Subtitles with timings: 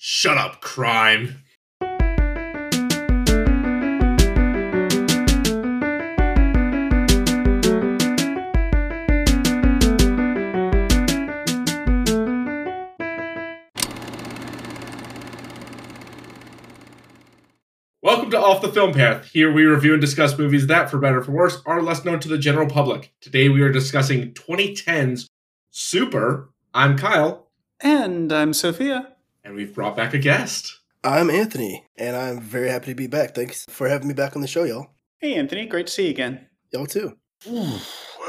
[0.00, 1.42] Shut up, crime.
[18.00, 19.24] Welcome to Off the Film Path.
[19.32, 22.20] Here we review and discuss movies that, for better or for worse, are less known
[22.20, 23.12] to the general public.
[23.20, 25.26] Today we are discussing 2010's
[25.72, 26.50] Super.
[26.72, 27.48] I'm Kyle,
[27.80, 29.16] And I'm Sophia.
[29.48, 30.78] And we've brought back a guest.
[31.02, 33.34] I'm Anthony, and I'm very happy to be back.
[33.34, 34.88] Thanks for having me back on the show, y'all.
[35.20, 35.64] Hey, Anthony.
[35.64, 36.46] Great to see you again.
[36.70, 37.14] Y'all too.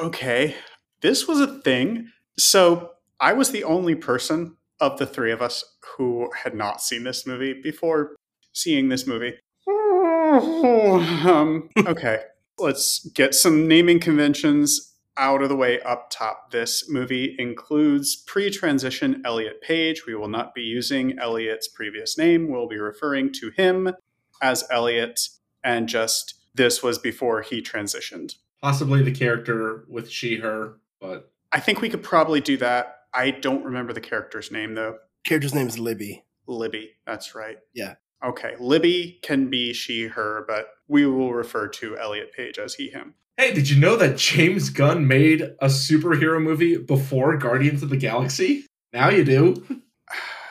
[0.02, 0.56] okay.
[1.02, 2.08] This was a thing.
[2.38, 5.62] So I was the only person of the three of us
[5.98, 8.16] who had not seen this movie before
[8.54, 9.34] seeing this movie.
[9.68, 12.22] um, okay.
[12.58, 14.89] Let's get some naming conventions
[15.20, 16.50] out of the way up top.
[16.50, 20.08] This movie includes pre transition Elliot Page.
[20.08, 22.50] We will not be using Elliot's previous name.
[22.50, 23.94] We'll be referring to him
[24.42, 25.20] as Elliot,
[25.64, 28.36] and just this was before he transitioned.
[28.62, 32.96] Possibly the character with she, her, but I think we could probably do that.
[33.14, 34.98] I don't remember the character's name though.
[35.26, 36.24] Character's name is Libby.
[36.48, 37.58] Libby, that's right.
[37.74, 37.96] Yeah.
[38.24, 42.90] Okay, Libby can be she, her, but we will refer to Elliot Page as he,
[42.90, 43.16] him.
[43.40, 47.96] Hey, did you know that James Gunn made a superhero movie before Guardians of the
[47.96, 48.66] Galaxy?
[48.92, 49.82] Now you do.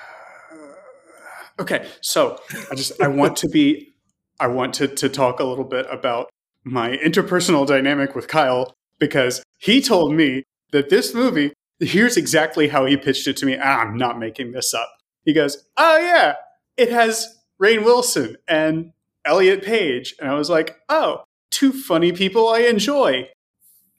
[1.61, 3.93] okay, so I just I want to be
[4.41, 6.31] I want to to talk a little bit about
[6.65, 12.87] my interpersonal dynamic with Kyle because he told me that this movie here's exactly how
[12.87, 13.59] he pitched it to me.
[13.63, 14.89] Ah, I'm not making this up.
[15.27, 16.37] He goes, "Oh yeah,
[16.79, 18.95] it has Rainn Wilson and
[19.27, 21.25] Elliot Page," and I was like, "Oh,
[21.59, 23.29] two funny people I enjoy."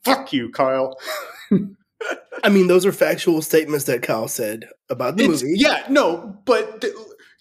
[0.05, 0.97] Fuck you, Kyle.
[2.43, 5.55] I mean, those are factual statements that Kyle said about the It's- movie.
[5.57, 6.93] Yeah, no, but th-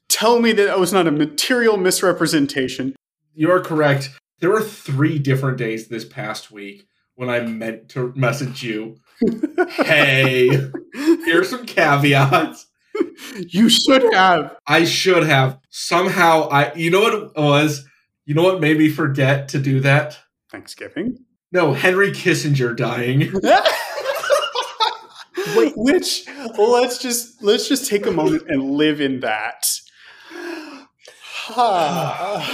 [0.09, 2.97] tell me that that was not a material misrepresentation.
[3.35, 4.11] You're correct.
[4.41, 8.97] There were three different days this past week when I meant to message you.
[9.71, 10.49] Hey,
[10.95, 12.67] here's some caveats.
[13.49, 14.57] You should have.
[14.67, 16.49] I should have somehow.
[16.49, 16.73] I.
[16.75, 17.85] You know what it was?
[18.29, 20.19] You know what made me forget to do that?
[20.53, 21.17] Thanksgiving.
[21.51, 23.21] No, Henry Kissinger dying.
[25.57, 26.27] Wait, which
[26.59, 29.67] let's just let's just take a moment and live in that.
[31.57, 32.45] All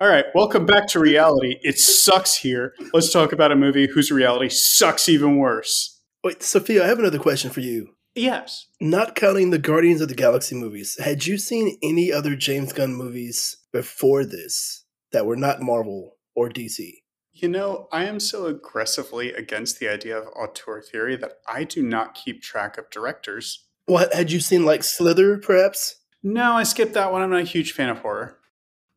[0.00, 1.56] right, welcome back to reality.
[1.62, 2.74] It sucks here.
[2.94, 6.00] Let's talk about a movie whose reality sucks even worse.
[6.22, 7.96] Wait, Sophia, I have another question for you.
[8.14, 8.66] Yes.
[8.80, 12.94] Not counting the Guardians of the Galaxy movies, had you seen any other James Gunn
[12.94, 16.92] movies before this that were not Marvel or DC?
[17.32, 21.82] You know, I am so aggressively against the idea of auteur theory that I do
[21.82, 23.66] not keep track of directors.
[23.86, 25.96] What had you seen like Slither, perhaps?
[26.22, 27.22] No, I skipped that one.
[27.22, 28.38] I'm not a huge fan of horror.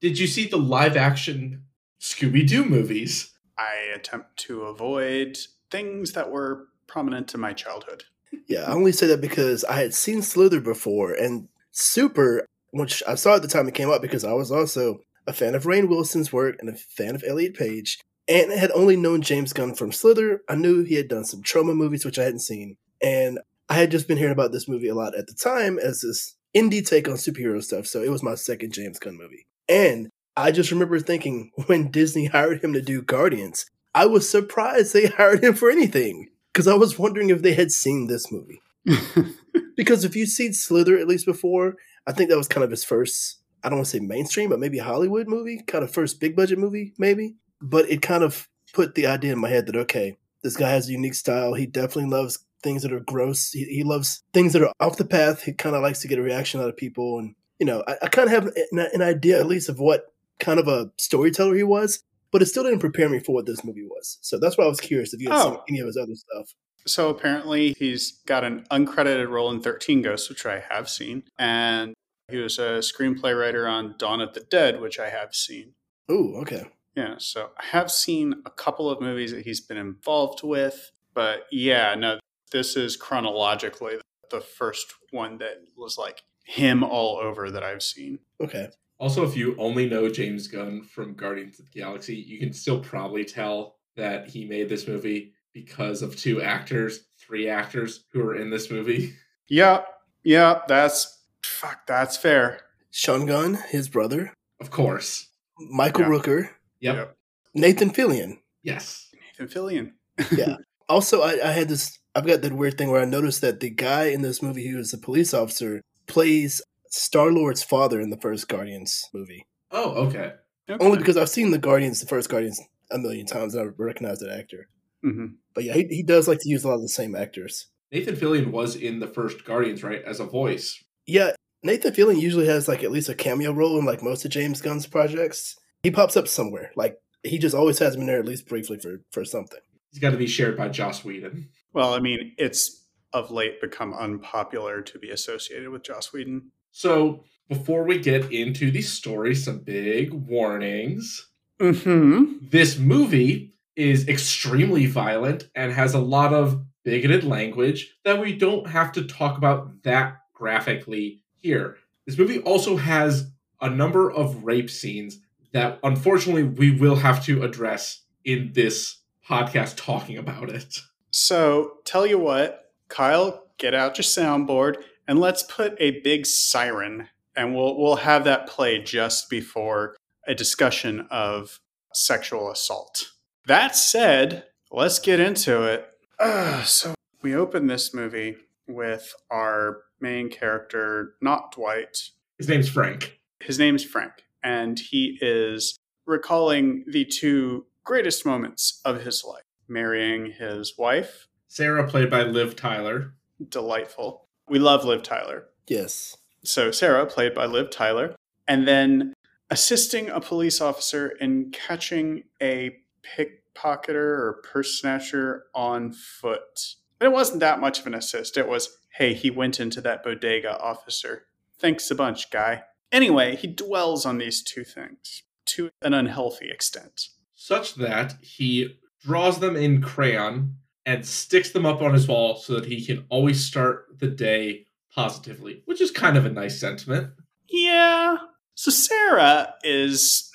[0.02, 1.64] Did you see the live action
[2.00, 3.31] Scooby Doo movies?
[3.58, 5.38] I attempt to avoid
[5.72, 8.03] things that were prominent in my childhood.
[8.47, 12.44] Yeah, I only say that because I had seen Slither before and Super,
[12.75, 15.56] which I saw at the time it came out because I was also a fan
[15.56, 19.53] of Rainn Wilson's work and a fan of Elliot Page, and had only known James
[19.53, 20.41] Gunn from Slither.
[20.50, 23.91] I knew he had done some Troma movies, which I hadn't seen, and I had
[23.91, 27.08] just been hearing about this movie a lot at the time as this indie take
[27.08, 27.88] on superhero stuff.
[27.88, 32.25] So it was my second James Gunn movie, and I just remember thinking when Disney
[32.25, 36.75] hired him to do Guardians, I was surprised they hired him for anything because I
[36.75, 38.62] was wondering if they had seen this movie.
[39.75, 41.75] Because if you've seen Slither at least before,
[42.07, 44.59] I think that was kind of his first, I don't want to say mainstream, but
[44.59, 47.35] maybe Hollywood movie, kind of first big budget movie, maybe.
[47.61, 50.88] But it kind of put the idea in my head that, okay, this guy has
[50.88, 51.53] a unique style.
[51.53, 53.51] He definitely loves things that are gross.
[53.51, 55.43] He, he loves things that are off the path.
[55.43, 57.19] He kind of likes to get a reaction out of people.
[57.19, 60.05] And, you know, I, I kind of have an, an idea at least of what
[60.39, 63.63] kind of a storyteller he was, but it still didn't prepare me for what this
[63.63, 64.17] movie was.
[64.22, 65.43] So that's why I was curious if you had oh.
[65.43, 65.63] seen Oh.
[65.69, 66.53] any of his other stuff.
[66.88, 71.23] So apparently, he's got an uncredited role in 13 Ghosts, which I have seen.
[71.38, 71.94] And
[72.29, 75.73] he was a screenplay writer on Dawn of the Dead, which I have seen.
[76.11, 76.66] Ooh, okay.
[76.96, 80.91] Yeah, so I have seen a couple of movies that he's been involved with.
[81.14, 82.20] But yeah, no,
[82.52, 83.97] this is chronologically
[84.32, 88.20] the first one that was like him all over that I've seen.
[88.41, 88.70] Okay.
[88.97, 92.79] Also, if you only know James Gunn from Guardians of the Galaxy, you can still
[92.79, 98.35] probably tell that he made this movie because of two actors, three actors who are
[98.35, 99.13] in this movie.
[99.47, 99.81] Yeah,
[100.23, 102.61] yeah, that's fuck, that's fair.
[102.90, 105.29] Sean Gunn, his brother, Of course.
[105.59, 106.07] Michael Yeah.
[106.09, 106.49] Rooker,
[106.79, 106.96] Yep.
[106.96, 107.17] Yep.
[107.53, 108.40] Nathan Fillion.
[108.63, 109.07] Yes.
[109.40, 109.91] Nathan Fillion.
[110.35, 110.57] Yeah.
[110.90, 111.97] Also, I, I had this.
[112.13, 114.78] I've got that weird thing where I noticed that the guy in this movie who
[114.78, 116.61] was a police officer plays
[116.91, 119.47] Star Lord's father in the first Guardians movie.
[119.72, 120.34] Oh, okay.
[120.69, 120.84] Okay.
[120.85, 122.61] Only because I've seen the Guardians, the first Guardians,
[122.91, 124.67] a million times, and I recognize that actor.
[125.05, 125.35] Mhm.
[125.53, 127.67] But yeah, he, he does like to use a lot of the same actors.
[127.91, 130.84] Nathan Fillion was in the first Guardians, right, as a voice.
[131.05, 134.31] Yeah, Nathan Fillion usually has like at least a cameo role in like most of
[134.31, 135.55] James Gunn's projects.
[135.84, 136.72] He pops up somewhere.
[136.75, 139.59] Like he just always has been there at least briefly for for something.
[139.91, 141.49] He's got to be shared by Joss Whedon.
[141.73, 146.51] Well, I mean, it's of late become unpopular to be associated with Joss Whedon.
[146.72, 151.29] So before we get into the story, some big warnings.
[151.61, 152.49] Mm-hmm.
[152.49, 158.67] This movie is extremely violent and has a lot of bigoted language that we don't
[158.67, 161.77] have to talk about that graphically here.
[162.05, 163.31] This movie also has
[163.61, 165.19] a number of rape scenes
[165.51, 170.79] that unfortunately we will have to address in this podcast talking about it.
[171.11, 174.75] So, tell you what, Kyle, get out your soundboard
[175.07, 179.95] and let's put a big siren and we'll we'll have that play just before
[180.27, 181.59] a discussion of
[181.93, 183.11] sexual assault.
[183.47, 185.88] That said, let's get into it.
[186.20, 188.38] Uh, so, we open this movie
[188.68, 192.09] with our main character, not Dwight.
[192.38, 193.20] His name's Frank.
[193.40, 194.14] His name's Frank,
[194.44, 195.78] and he is
[196.08, 201.28] recalling the two greatest moments of his life marrying his wife.
[201.47, 203.14] Sarah, played by Liv Tyler.
[203.50, 204.28] Delightful.
[204.50, 205.46] We love Liv Tyler.
[205.68, 206.18] Yes.
[206.44, 208.16] So, Sarah, played by Liv Tyler,
[208.47, 209.14] and then
[209.50, 216.75] assisting a police officer in catching a pickpocketer or purse snatcher on foot.
[216.97, 218.37] But it wasn't that much of an assist.
[218.37, 221.28] It was, hey, he went into that bodega, officer.
[221.59, 222.63] Thanks a bunch, guy.
[222.91, 227.09] Anyway, he dwells on these two things to an unhealthy extent.
[227.46, 230.55] such that he draws them in crayon
[230.85, 234.66] and sticks them up on his wall so that he can always start the day
[234.93, 237.11] positively, which is kind of a nice sentiment.
[237.47, 238.17] Yeah.
[238.55, 240.31] So Sarah is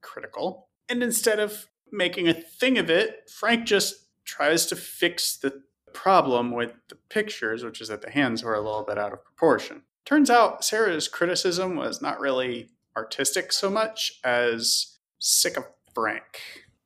[0.00, 0.65] critical.
[0.88, 5.62] And instead of making a thing of it, Frank just tries to fix the
[5.92, 9.24] problem with the pictures, which is that the hands were a little bit out of
[9.24, 9.82] proportion.
[10.04, 16.40] Turns out Sarah's criticism was not really artistic so much as sick of Frank.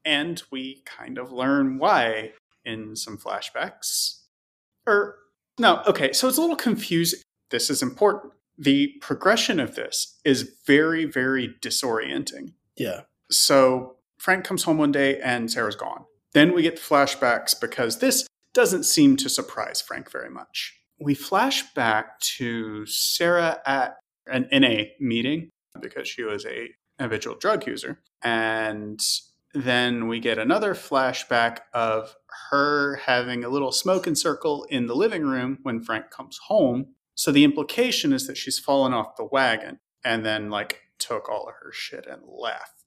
[0.04, 2.32] And we kind of learn why
[2.64, 4.20] in some flashbacks.
[4.86, 5.16] Or,
[5.58, 7.20] no, okay, so it's a little confusing.
[7.50, 8.32] This is important.
[8.56, 12.52] The progression of this is very, very disorienting.
[12.76, 13.02] Yeah.
[13.30, 16.04] So Frank comes home one day and Sarah's gone.
[16.32, 20.78] Then we get flashbacks because this doesn't seem to surprise Frank very much.
[21.00, 23.96] We flash back to Sarah at
[24.26, 25.48] an NA meeting
[25.80, 26.68] because she was a
[27.00, 28.00] habitual drug user.
[28.22, 29.00] And
[29.54, 32.14] then we get another flashback of
[32.50, 36.94] her having a little smoking circle in the living room when Frank comes home.
[37.14, 41.48] So the implication is that she's fallen off the wagon and then like took all
[41.48, 42.79] of her shit and left.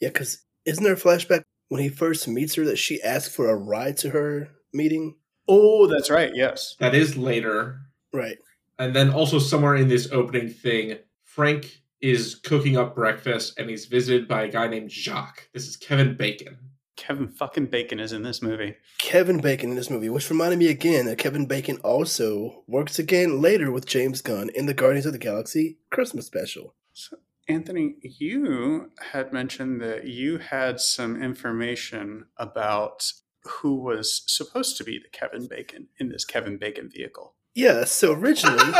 [0.00, 3.48] Yeah, because isn't there a flashback when he first meets her that she asked for
[3.48, 5.16] a ride to her meeting?
[5.48, 6.32] Oh, that's right.
[6.34, 6.76] Yes.
[6.80, 7.80] That is later.
[8.12, 8.38] Right.
[8.78, 13.84] And then also somewhere in this opening thing, Frank is cooking up breakfast and he's
[13.86, 15.48] visited by a guy named Jacques.
[15.52, 16.56] This is Kevin Bacon.
[16.96, 18.76] Kevin fucking Bacon is in this movie.
[18.98, 23.40] Kevin Bacon in this movie, which reminded me again that Kevin Bacon also works again
[23.40, 26.74] later with James Gunn in the Guardians of the Galaxy Christmas special.
[26.92, 27.16] So,
[27.50, 33.12] Anthony, you had mentioned that you had some information about
[33.44, 37.34] who was supposed to be the Kevin Bacon in this Kevin Bacon vehicle.
[37.54, 38.58] Yeah, so originally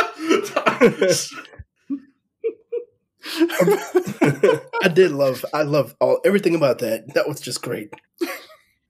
[4.82, 7.14] I did love I love all everything about that.
[7.14, 7.92] That was just great.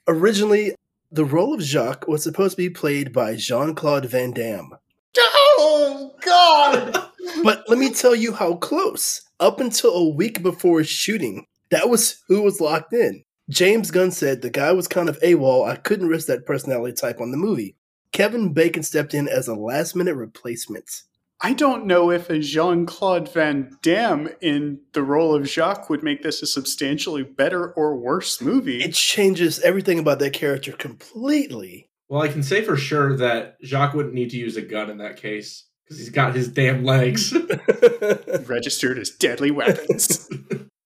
[0.07, 0.75] Originally,
[1.11, 4.75] the role of Jacques was supposed to be played by Jean-Claude Van Damme.
[5.19, 7.10] oh God!
[7.43, 9.23] But let me tell you how close.
[9.39, 13.25] Up until a week before shooting, that was who was locked in.
[13.49, 15.69] James Gunn said the guy was kind of AWOL.
[15.69, 17.77] I couldn't risk that personality type on the movie.
[18.12, 21.03] Kevin Bacon stepped in as a last minute replacement.
[21.43, 26.03] I don't know if a Jean Claude Van Damme in the role of Jacques would
[26.03, 28.83] make this a substantially better or worse movie.
[28.85, 31.89] It changes everything about that character completely.
[32.09, 34.99] Well, I can say for sure that Jacques wouldn't need to use a gun in
[34.99, 37.35] that case because he's got his damn legs.
[38.47, 40.31] registered as deadly weapons.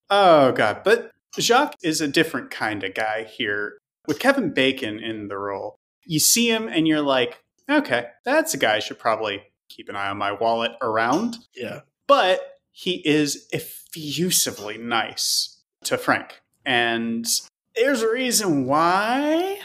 [0.08, 3.76] oh god, but Jacques is a different kind of guy here.
[4.06, 8.58] With Kevin Bacon in the role, you see him and you're like, okay, that's a
[8.58, 11.36] guy I should probably keep an eye on my wallet around.
[11.54, 11.80] yeah.
[12.06, 16.42] But he is effusively nice to Frank.
[16.66, 17.26] And
[17.76, 19.58] there's a reason why.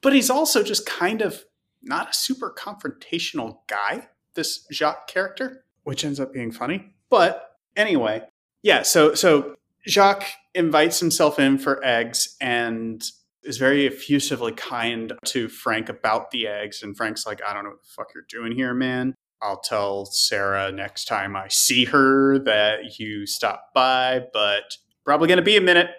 [0.00, 1.44] But he's also just kind of
[1.82, 5.64] not a super confrontational guy, this Jacques character.
[5.84, 6.94] which ends up being funny.
[7.10, 8.22] But anyway,
[8.62, 8.82] yeah.
[8.82, 13.02] So so Jacques invites himself in for eggs and
[13.42, 16.82] is very effusively kind to Frank about the eggs.
[16.82, 19.14] And Frank's like, I don't know what the fuck you're doing here, man.
[19.42, 24.62] I'll tell Sarah next time I see her that you stopped by, but
[25.04, 25.90] probably going to be a minute.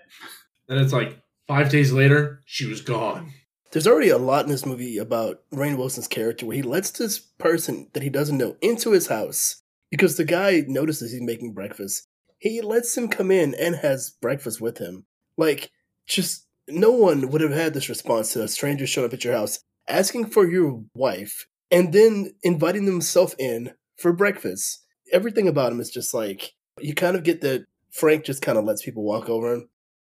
[0.69, 3.33] Then it's like five days later, she was gone.
[3.73, 7.17] There's already a lot in this movie about Rainn Wilson's character where he lets this
[7.17, 12.07] person that he doesn't know into his house because the guy notices he's making breakfast.
[12.37, 15.05] He lets him come in and has breakfast with him.
[15.37, 15.71] Like,
[16.05, 19.33] just no one would have had this response to a stranger showing up at your
[19.33, 24.85] house asking for your wife and then inviting themselves in for breakfast.
[25.11, 28.65] Everything about him is just like you kind of get that Frank just kind of
[28.65, 29.69] lets people walk over him.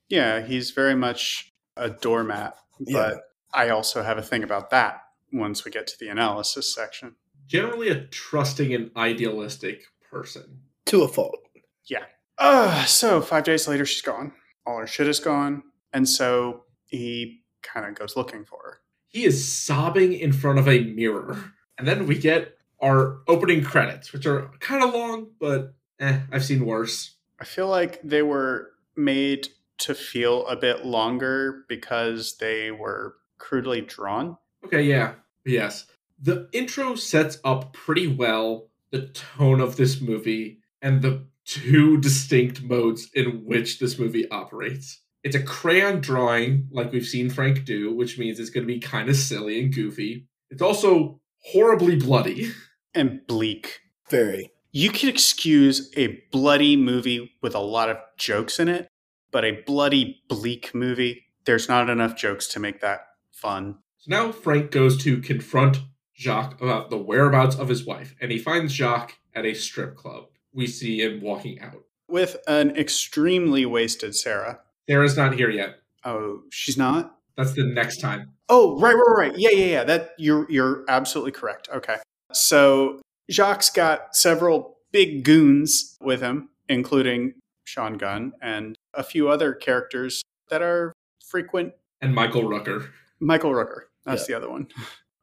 [0.08, 3.16] Yeah, he's very much a doormat, but Yeah.
[3.54, 5.02] I also have a thing about that
[5.32, 7.16] once we get to the analysis section.
[7.48, 10.62] Generally, a trusting and idealistic person.
[10.86, 11.40] To a fault.
[11.86, 12.06] Yeah.
[12.38, 14.34] Uh, so five days later, she's gone.
[14.66, 15.64] All her shit is gone.
[15.94, 18.82] And so he kind of goes looking for her.
[19.08, 21.54] He is sobbing in front of a mirror.
[21.78, 26.46] And then we get our opening credits, which are kind of long, but eh, I've
[26.46, 27.16] seen worse.
[27.40, 29.48] I feel like they were made
[29.80, 34.38] to feel a bit longer because they were crudely drawn.
[34.66, 35.14] Okay, yeah.
[35.46, 35.88] Yes.
[36.22, 42.62] The intro sets up pretty well the tone of this movie and the two distinct
[42.62, 45.02] modes in which this movie operates.
[45.24, 48.80] It's a crayon drawing, like we've seen Frank do, which means it's going to be
[48.80, 50.28] kind of silly and goofy.
[50.50, 52.52] It's also horribly bloody.
[52.94, 53.80] and bleak.
[54.10, 54.52] Very.
[54.72, 58.88] You can excuse a bloody movie with a lot of jokes in it,
[59.32, 63.02] but a bloody, bleak movie, there's not enough jokes to make that
[63.40, 63.78] fun.
[63.98, 65.80] So now Frank goes to confront
[66.16, 70.26] Jacques about the whereabouts of his wife, and he finds Jacques at a strip club.
[70.54, 71.84] We see him walking out.
[72.08, 74.60] With an extremely wasted Sarah.
[74.90, 75.80] Sarah's not here yet.
[76.04, 77.18] Oh, she's not?
[77.38, 78.32] That's the next time.
[78.50, 79.38] Oh, right, right, right.
[79.38, 79.84] Yeah, yeah, yeah.
[79.84, 81.70] That you're you're absolutely correct.
[81.74, 81.98] Okay.
[82.34, 83.00] So
[83.32, 90.24] Jacques got several big goons with him, including Sean Gunn and a few other characters
[90.50, 90.94] that are
[91.26, 92.90] frequent And Michael Rooker.
[93.20, 93.84] Michael Rooker.
[94.06, 94.68] That's the other one.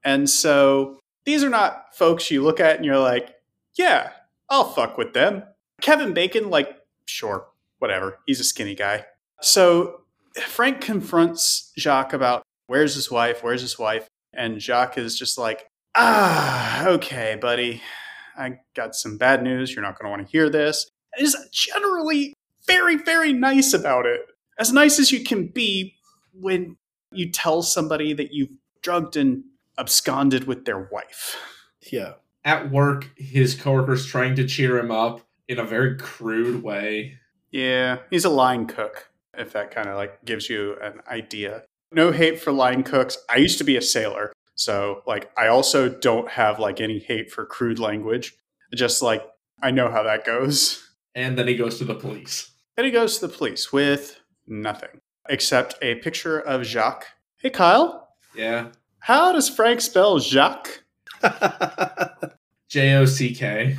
[0.05, 3.35] And so these are not folks you look at and you're like,
[3.76, 4.11] yeah,
[4.49, 5.43] I'll fuck with them.
[5.83, 7.49] Kevin Bacon, like, sure,
[7.81, 8.21] whatever.
[8.25, 9.05] He's a skinny guy.
[9.43, 10.03] So
[10.41, 13.43] Frank confronts Jacques about where's his wife?
[13.43, 14.07] Where's his wife?
[14.33, 17.83] And Jacques is just like, ah, okay, buddy.
[18.38, 19.75] I got some bad news.
[19.75, 20.88] You're not going to want to hear this.
[21.17, 22.35] And is generally
[22.67, 24.21] very, very nice about it.
[24.59, 25.95] As nice as you can be
[26.33, 26.76] when
[27.13, 29.45] you tell somebody that you've drugged and
[29.79, 31.37] absconded with their wife.
[31.93, 32.15] Yeah.
[32.45, 37.19] At work, his coworker's trying to cheer him up in a very crude way.
[37.51, 41.65] Yeah, he's a line cook, if that kind of like gives you an idea.
[41.93, 43.19] No hate for line cooks.
[43.31, 47.31] I used to be a sailor, so like I also don't have like any hate
[47.31, 48.35] for crude language.
[48.75, 49.25] Just like
[49.63, 50.83] I know how that goes.
[51.15, 52.51] And then he goes to the police.
[52.77, 57.06] Then he goes to the police with nothing except a picture of Jacques.
[57.38, 58.68] Hey Kyle, Yeah.
[59.00, 60.83] how does Frank spell Jacques?
[62.68, 63.76] J O C K.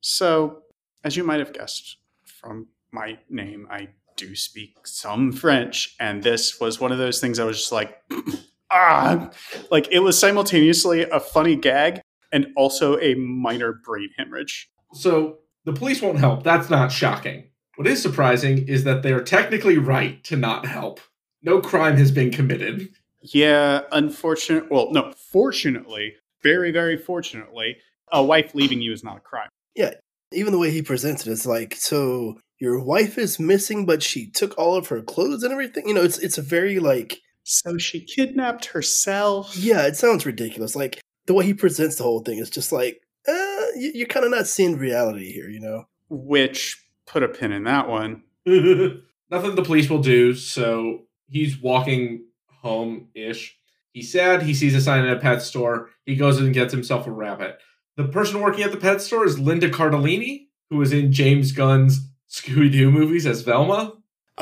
[0.00, 0.62] So,
[1.04, 6.60] as you might have guessed from my name, I do speak some French, and this
[6.60, 8.02] was one of those things I was just like,
[8.70, 9.30] ah,
[9.70, 12.00] like it was simultaneously a funny gag
[12.32, 14.70] and also a minor brain hemorrhage.
[14.94, 16.42] So the police won't help.
[16.42, 17.44] That's not shocking.
[17.76, 21.00] What is surprising is that they are technically right to not help.
[21.42, 22.90] No crime has been committed.
[23.22, 24.70] Yeah, unfortunate.
[24.70, 27.76] Well, no, fortunately, very, very fortunately,
[28.12, 29.48] a wife leaving you is not a crime.
[29.74, 29.94] Yeah,
[30.32, 34.56] even the way he presents it's like, so your wife is missing, but she took
[34.58, 35.88] all of her clothes and everything.
[35.88, 39.56] You know, it's it's a very like, So she kidnapped herself.
[39.56, 40.76] yeah, it sounds ridiculous.
[40.76, 43.32] Like the way he presents the whole thing is just like, uh,
[43.76, 45.48] you, you're kind of not seeing reality here.
[45.48, 45.84] You know?
[46.08, 46.78] Which
[47.12, 48.22] put a pin in that one.
[48.46, 53.56] Nothing the police will do, so he's walking home ish.
[53.92, 54.42] He's sad.
[54.42, 55.90] He sees a sign at a pet store.
[56.06, 57.58] He goes and gets himself a rabbit.
[57.96, 62.00] The person working at the pet store is Linda Cardellini, who was in James Gunn's
[62.30, 63.92] Scooby Doo movies as Velma.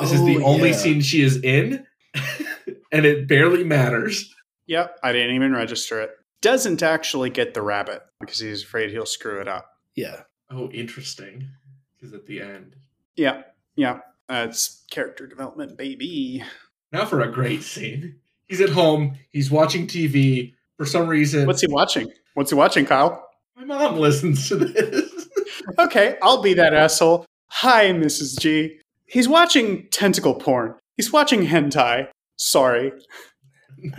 [0.01, 1.85] This is the Oh, only scene she is in,
[2.93, 4.33] and it barely matters.
[4.69, 6.11] Yep, I didn't even register it.
[6.43, 9.69] Doesn't actually get the rabbit because he's afraid he'll screw it up.
[9.97, 10.23] Yeah.
[10.49, 11.49] Oh, interesting.
[12.01, 12.77] Because at the end.
[13.17, 13.43] Yeah,
[13.77, 16.43] yeah, that's character development, baby.
[16.93, 18.17] Now for a great scene.
[18.49, 19.17] He's at home.
[19.31, 20.55] He's watching TV.
[20.77, 22.11] For some reason, What's he watching?
[22.35, 23.29] What's he watching, Kyle?
[23.55, 25.29] My mom listens to this.
[25.79, 27.27] Okay, I'll be that asshole.
[27.49, 28.41] Hi, Mrs.
[28.41, 28.79] G.
[29.05, 30.75] He's watching tentacle porn.
[30.97, 32.09] He's watching hentai.
[32.37, 32.93] Sorry.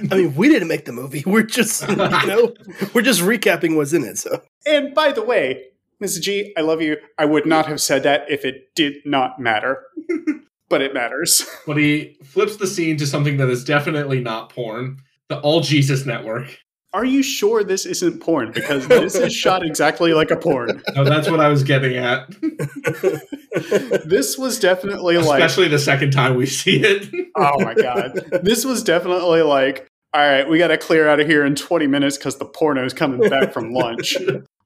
[0.10, 1.24] I mean, we didn't make the movie.
[1.28, 2.54] We're just, you know,
[2.94, 4.18] we're just recapping what's in it.
[4.18, 5.66] So, And by the way,
[6.02, 6.22] Mrs.
[6.22, 6.98] G, I love you.
[7.18, 9.84] I would not have said that if it did not matter.
[10.70, 11.46] but it matters.
[11.68, 14.98] But he flips the scene to something that is definitely not porn.
[15.30, 16.58] The All Jesus Network.
[16.94, 18.52] Are you sure this isn't porn?
[18.52, 20.82] Because this is shot exactly like a porn.
[20.96, 22.28] No, that's what I was getting at.
[24.06, 27.30] This was definitely like Especially the second time we see it.
[27.36, 28.14] Oh my god.
[28.44, 31.86] This was definitely like, all right, we got to clear out of here in 20
[31.88, 34.16] minutes because the porno's coming back from lunch.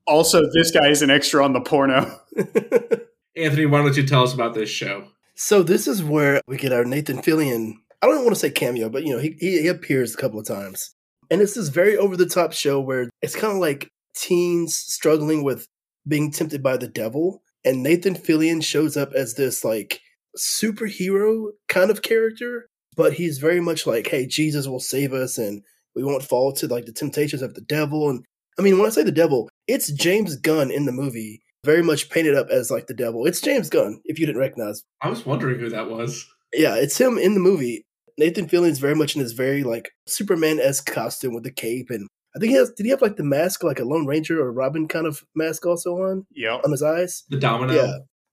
[0.07, 2.19] Also, this guy is an extra on the porno.
[3.37, 5.07] Anthony, why don't you tell us about this show?
[5.35, 7.73] so this is where we get our Nathan Fillion.
[8.01, 10.39] I don't want to say cameo, but you know, he, he he appears a couple
[10.39, 10.95] of times,
[11.29, 15.43] and it's this very over the top show where it's kind of like teens struggling
[15.43, 15.67] with
[16.07, 20.01] being tempted by the devil, and Nathan Fillion shows up as this like
[20.37, 25.63] superhero kind of character, but he's very much like, hey, Jesus will save us, and
[25.95, 28.09] we won't fall to like the temptations of the devil.
[28.09, 28.25] And
[28.57, 32.09] I mean, when I say the devil, it's James Gunn in the movie, very much
[32.09, 33.25] painted up as like the devil.
[33.25, 34.83] It's James Gunn, if you didn't recognize.
[35.01, 36.25] I was wondering who that was.
[36.53, 37.85] Yeah, it's him in the movie.
[38.17, 42.07] Nathan Fillion's very much in his very like Superman esque costume with the cape, and
[42.33, 42.71] I think he has.
[42.71, 45.65] Did he have like the mask, like a Lone Ranger or Robin kind of mask,
[45.65, 47.23] also on Yeah, on his eyes?
[47.29, 47.73] The Domino.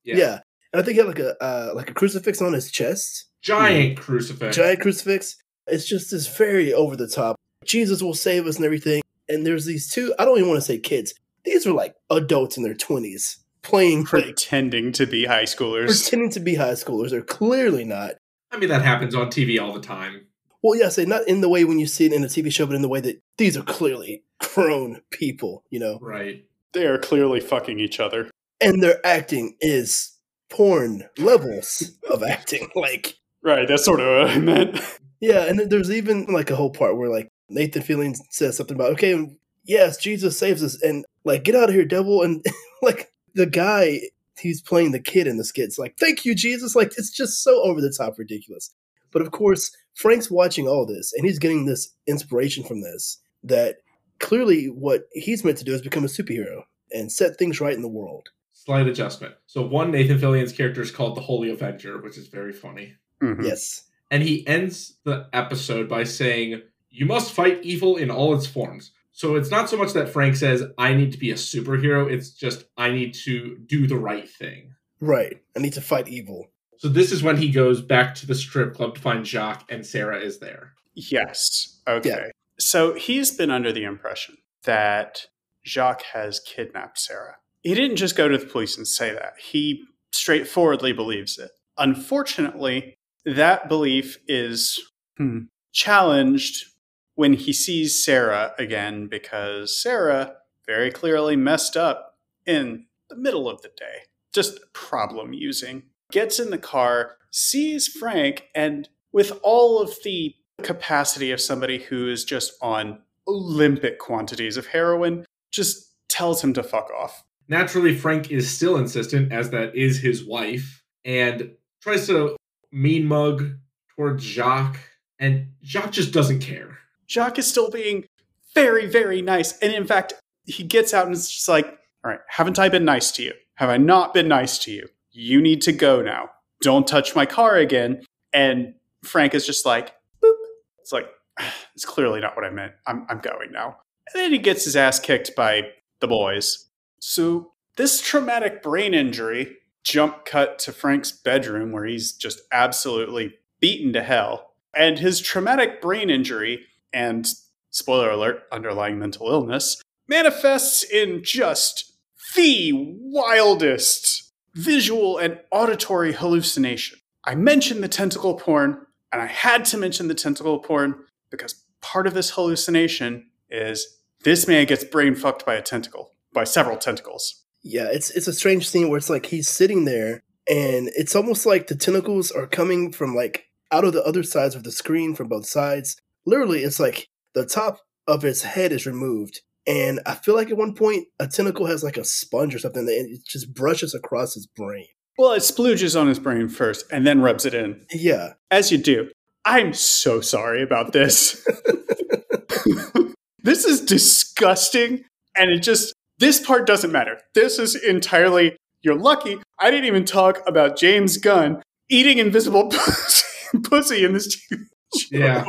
[0.05, 0.17] Yeah.
[0.17, 0.39] Yeah,
[0.73, 3.99] and I think he had like a uh, like a crucifix on his chest, Giant
[3.99, 4.57] crucifix.
[4.57, 5.37] giant crucifix.
[5.67, 7.35] It's just this very over the top.
[7.65, 9.02] Jesus will save us and everything.
[9.29, 10.15] And there's these two.
[10.19, 11.15] I don't even want to say kids.
[11.45, 15.87] These are like adults in their twenties playing, like, Pretending to be high schoolers.
[16.03, 17.11] pretending to be high schoolers.
[17.11, 18.15] They're clearly not.
[18.51, 20.27] I mean, that happens on TV all the time.
[20.63, 22.67] Well, yeah, say not in the way when you see it in a TV show,
[22.67, 26.45] but in the way that these are clearly grown people, you know, Right.
[26.73, 28.31] They are clearly fucking each other.
[28.61, 30.17] and their acting is
[30.51, 32.69] porn levels of acting.
[32.77, 34.81] Like, Right, that's sort of what I meant.
[35.21, 38.93] yeah, and there's even like a whole part where like Nathan Fillion says something about,
[38.93, 42.45] okay, yes, Jesus saves us, and like, get out of here, devil, and
[42.83, 44.01] like the guy
[44.39, 47.63] he's playing the kid in the skits, like, thank you, Jesus, like it's just so
[47.63, 48.75] over the top ridiculous.
[49.13, 53.77] But of course, Frank's watching all this, and he's getting this inspiration from this that
[54.21, 56.63] clearly what he's meant to do is become a superhero
[56.93, 58.29] and set things right in the world.
[58.53, 59.35] Slight adjustment.
[59.47, 62.95] So one Nathan Fillion's character is called the Holy Avenger, which is very funny.
[63.21, 63.45] Mhm.
[63.45, 63.85] Yes.
[64.11, 68.93] And he ends the episode by saying, You must fight evil in all its forms.
[69.13, 72.31] So it's not so much that Frank says, I need to be a superhero, it's
[72.31, 74.75] just, I need to do the right thing.
[75.01, 75.43] Right.
[75.57, 76.51] I need to fight evil.
[76.79, 79.87] So this is when he goes back to the strip club to find Jacques, and
[79.87, 80.75] Sarah is there.
[80.95, 81.81] Yes.
[81.87, 82.09] Okay.
[82.09, 82.27] Yeah.
[82.59, 85.27] So he's been under the impression that
[85.65, 87.37] Jacques has kidnapped Sarah.
[87.63, 89.35] He didn't just go to the police and say that.
[89.39, 91.51] He straightforwardly believes it.
[91.79, 94.81] Unfortunately, that belief is
[95.17, 96.67] hmm, challenged
[97.15, 103.63] when he sees Sarah again because Sarah very clearly messed up in the middle of
[103.63, 104.07] the day.
[104.33, 105.85] Just problem using.
[106.11, 112.09] Gets in the car, sees Frank, and with all of the capacity of somebody who
[112.09, 117.25] is just on Olympic quantities of heroin, just tells him to fuck off.
[117.49, 122.37] Naturally, Frank is still insistent, as that is his wife, and tries to
[122.71, 123.57] mean mug
[123.95, 124.79] towards Jacques,
[125.19, 126.79] and Jacques just doesn't care.
[127.13, 128.07] Jacques is still being
[128.55, 129.59] very, very nice.
[129.59, 131.67] And in fact, he gets out and it's just like,
[132.05, 133.33] all right, haven't I been nice to you?
[133.57, 134.89] Have I not been nice to you?
[135.11, 136.31] You need to go now.
[136.63, 138.03] Don't touch my car again.
[138.33, 139.95] And Frank is just like,
[140.25, 140.33] boop.
[140.81, 141.07] It's like,
[141.39, 142.73] ah, it's clearly not what I meant.
[142.87, 143.77] I'm, I'm going now.
[144.13, 145.71] And then he gets his ass kicked by
[146.01, 146.67] the boys.
[146.99, 153.93] So this traumatic brain injury jump cut to Frank's bedroom where he's just absolutely beaten
[153.93, 154.53] to hell.
[154.75, 157.27] And his traumatic brain injury and
[157.71, 161.93] spoiler alert, underlying mental illness manifests in just
[162.35, 166.99] the wildest visual and auditory hallucination.
[167.25, 172.07] I mentioned the tentacle porn, and I had to mention the tentacle porn because part
[172.07, 173.87] of this hallucination is
[174.25, 177.45] this man gets brain fucked by a tentacle, by several tentacles.
[177.63, 181.47] Yeah, it's it's a strange scene where it's like he's sitting there and it's almost
[181.47, 185.15] like the tentacles are coming from like out of the other sides of the screen
[185.15, 185.97] from both sides.
[186.27, 189.41] Literally, it's like the top of his head is removed.
[189.67, 192.83] And I feel like at one point a tentacle has like a sponge or something
[192.83, 194.87] and it just brushes across his brain.
[195.19, 198.31] Well, it splooges on his brain first and then rubs it in, Yeah.
[198.51, 199.11] as you do.
[199.45, 201.47] I'm so sorry about this.
[203.43, 205.05] this is disgusting.
[205.37, 207.19] And it just, this part doesn't matter.
[207.35, 209.39] This is entirely, you're lucky.
[209.61, 212.69] I didn't even talk about James Gunn eating invisible
[213.65, 214.59] pussy in this TV
[214.97, 215.19] show.
[215.19, 215.45] Yeah.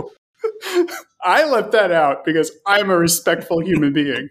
[1.22, 4.30] I left that out because I'm a respectful human being.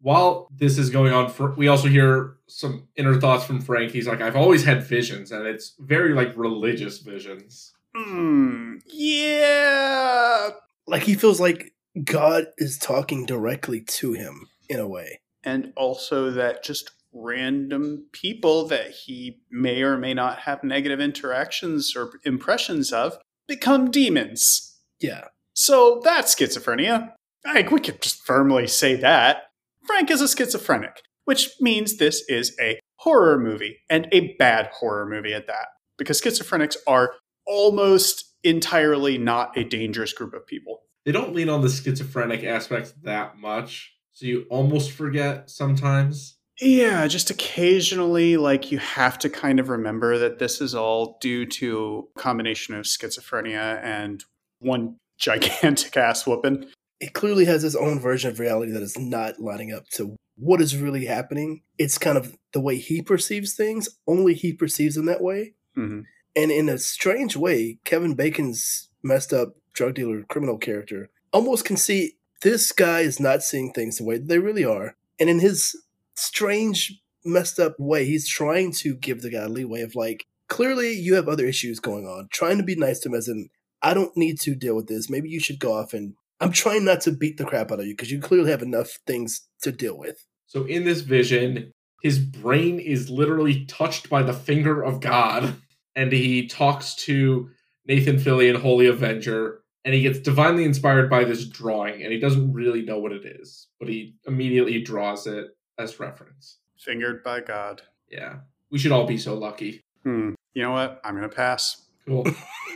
[0.00, 3.92] While this is going on, Fr- we also hear some inner thoughts from Frank.
[3.92, 8.76] He's like, "I've always had visions, and it's very like religious visions." Hmm.
[8.86, 10.50] Yeah.
[10.86, 11.72] like he feels like
[12.04, 15.20] God is talking directly to him in a way.
[15.44, 21.94] And also that just random people that he may or may not have negative interactions
[21.96, 24.76] or impressions of become demons.
[25.00, 25.28] Yeah.
[25.54, 27.12] So that's schizophrenia.
[27.46, 29.44] I think we could just firmly say that.
[29.86, 35.06] Frank is a schizophrenic, which means this is a horror movie and a bad horror
[35.06, 35.66] movie at that.
[35.96, 37.12] Because schizophrenics are
[37.46, 40.80] almost entirely not a dangerous group of people.
[41.04, 46.38] They don't lean on the schizophrenic aspect that much, so you almost forget sometimes.
[46.60, 51.46] Yeah, just occasionally, like you have to kind of remember that this is all due
[51.46, 54.24] to a combination of schizophrenia and
[54.60, 56.66] one gigantic ass whooping.
[57.00, 60.60] It clearly has its own version of reality that is not lining up to what
[60.60, 61.62] is really happening.
[61.78, 65.54] It's kind of the way he perceives things, only he perceives them that way.
[65.74, 66.00] hmm
[66.36, 71.76] And in a strange way, Kevin Bacon's messed up drug dealer criminal character almost can
[71.76, 74.96] see this guy is not seeing things the way they really are.
[75.18, 75.76] And in his
[76.14, 81.14] strange, messed up way, he's trying to give the guy leeway of like, clearly you
[81.14, 82.28] have other issues going on.
[82.30, 83.48] Trying to be nice to him as in,
[83.84, 85.10] I don't need to deal with this.
[85.10, 87.86] Maybe you should go off and I'm trying not to beat the crap out of
[87.86, 90.24] you because you clearly have enough things to deal with.
[90.46, 95.56] So in this vision, his brain is literally touched by the finger of God,
[95.94, 97.50] and he talks to
[97.86, 102.52] Nathan Fillion, Holy Avenger, and he gets divinely inspired by this drawing, and he doesn't
[102.52, 105.46] really know what it is, but he immediately draws it
[105.78, 106.58] as reference.
[106.78, 107.82] Fingered by God.
[108.10, 108.36] Yeah,
[108.70, 109.82] we should all be so lucky.
[110.02, 110.32] Hmm.
[110.54, 111.00] You know what?
[111.04, 111.86] I'm going to pass.
[112.06, 112.26] Cool.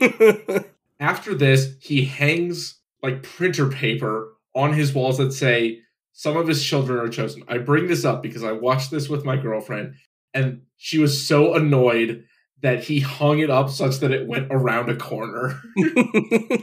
[0.99, 5.79] After this, he hangs like printer paper on his walls that say,
[6.13, 7.43] Some of his children are chosen.
[7.47, 9.95] I bring this up because I watched this with my girlfriend,
[10.33, 12.25] and she was so annoyed
[12.61, 15.61] that he hung it up such that it went around a corner.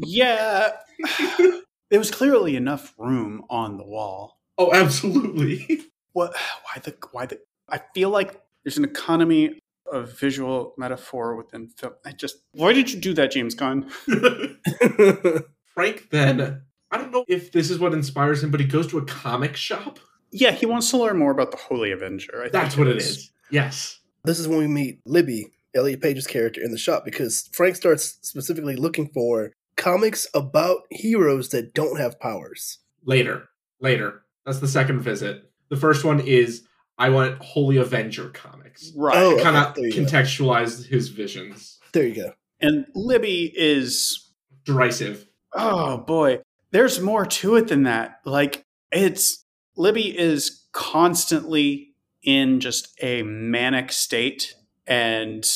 [0.00, 0.70] Yeah.
[1.90, 4.38] there was clearly enough room on the wall.
[4.56, 5.82] oh, absolutely.
[6.14, 6.34] What?
[6.34, 6.96] Why the?
[7.12, 7.38] Why the?
[7.68, 9.60] I feel like there's an economy
[9.92, 11.94] of visual metaphor within film.
[12.04, 12.36] I just.
[12.52, 13.90] Why did you do that, James Gunn?
[15.74, 18.98] Frank then, I don't know if this is what inspires him, but he goes to
[18.98, 19.98] a comic shop.
[20.30, 22.38] Yeah, he wants to learn more about the Holy Avenger.
[22.38, 23.30] I think That's what it is.
[23.50, 24.00] Yes.
[24.24, 28.18] this is when we meet Libby, Elliot Page's character, in the shop because Frank starts
[28.22, 32.78] specifically looking for comics about heroes that don't have powers.
[33.04, 33.48] Later.
[33.80, 34.22] Later.
[34.44, 35.50] That's the second visit.
[35.70, 36.64] The first one is
[36.98, 38.92] I want Holy Avenger comics.
[38.96, 39.16] Right.
[39.16, 39.98] Oh, Kind of there you go.
[40.10, 41.78] contextualize his visions.
[41.92, 42.32] There you go.
[42.60, 44.30] And Libby is
[44.64, 45.26] Derisive.
[45.54, 46.40] oh boy
[46.72, 49.42] there's more to it than that like it's
[49.76, 54.54] libby is constantly in just a manic state
[54.86, 55.48] and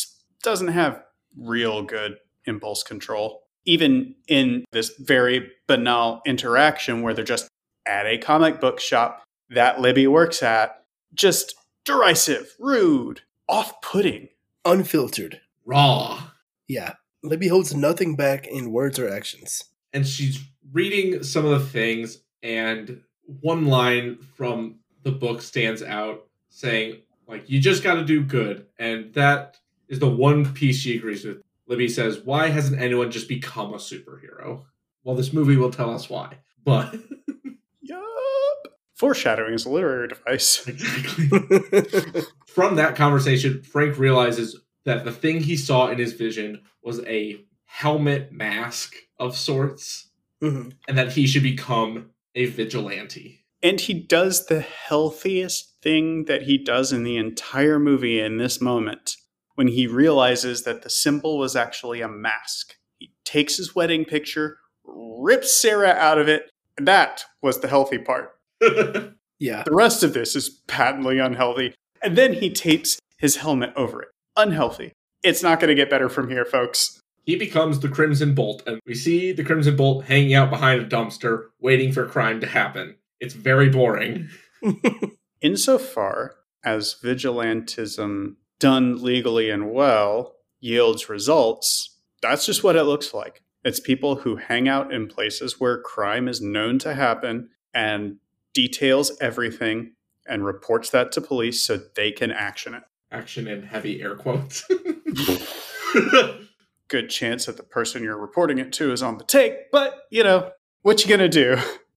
[0.42, 1.02] doesn't have
[1.36, 7.48] real good impulse control even in this very banal interaction where they're just
[7.84, 10.81] at a comic book shop that libby works at
[11.14, 14.28] just derisive rude off-putting
[14.64, 15.40] Unfiltered.
[15.64, 16.22] Raw.
[16.68, 16.94] Yeah.
[17.22, 19.64] Libby holds nothing back in words or actions.
[19.92, 20.40] And she's
[20.72, 23.02] reading some of the things, and
[23.40, 28.66] one line from the book stands out saying, like, you just got to do good.
[28.78, 31.42] And that is the one piece she agrees with.
[31.66, 34.62] Libby says, Why hasn't anyone just become a superhero?
[35.04, 36.38] Well, this movie will tell us why.
[36.64, 37.02] But yup
[39.02, 42.22] foreshadowing is a literary device exactly.
[42.46, 47.44] From that conversation, Frank realizes that the thing he saw in his vision was a
[47.64, 50.10] helmet mask of sorts,
[50.40, 50.74] Mhm.
[50.86, 53.44] and that he should become a vigilante.
[53.60, 58.60] And he does the healthiest thing that he does in the entire movie in this
[58.60, 59.16] moment
[59.56, 62.74] when he realizes that the symbol was actually a mask.
[62.98, 67.98] He takes his wedding picture, rips Sarah out of it, and that was the healthy
[67.98, 68.30] part.
[69.38, 69.64] Yeah.
[69.64, 71.74] The rest of this is patently unhealthy.
[72.00, 74.08] And then he tapes his helmet over it.
[74.36, 74.92] Unhealthy.
[75.24, 77.00] It's not going to get better from here, folks.
[77.24, 80.86] he becomes the Crimson Bolt, and we see the Crimson Bolt hanging out behind a
[80.88, 82.96] dumpster, waiting for crime to happen.
[83.20, 84.28] It's very boring.
[85.40, 93.42] Insofar as vigilantism done legally and well yields results, that's just what it looks like.
[93.64, 98.16] It's people who hang out in places where crime is known to happen and
[98.54, 99.92] details everything
[100.26, 102.82] and reports that to police so they can action it.
[103.10, 104.64] Action in heavy air quotes.
[106.88, 110.22] Good chance that the person you're reporting it to is on the take, but you
[110.22, 111.56] know, what you gonna do?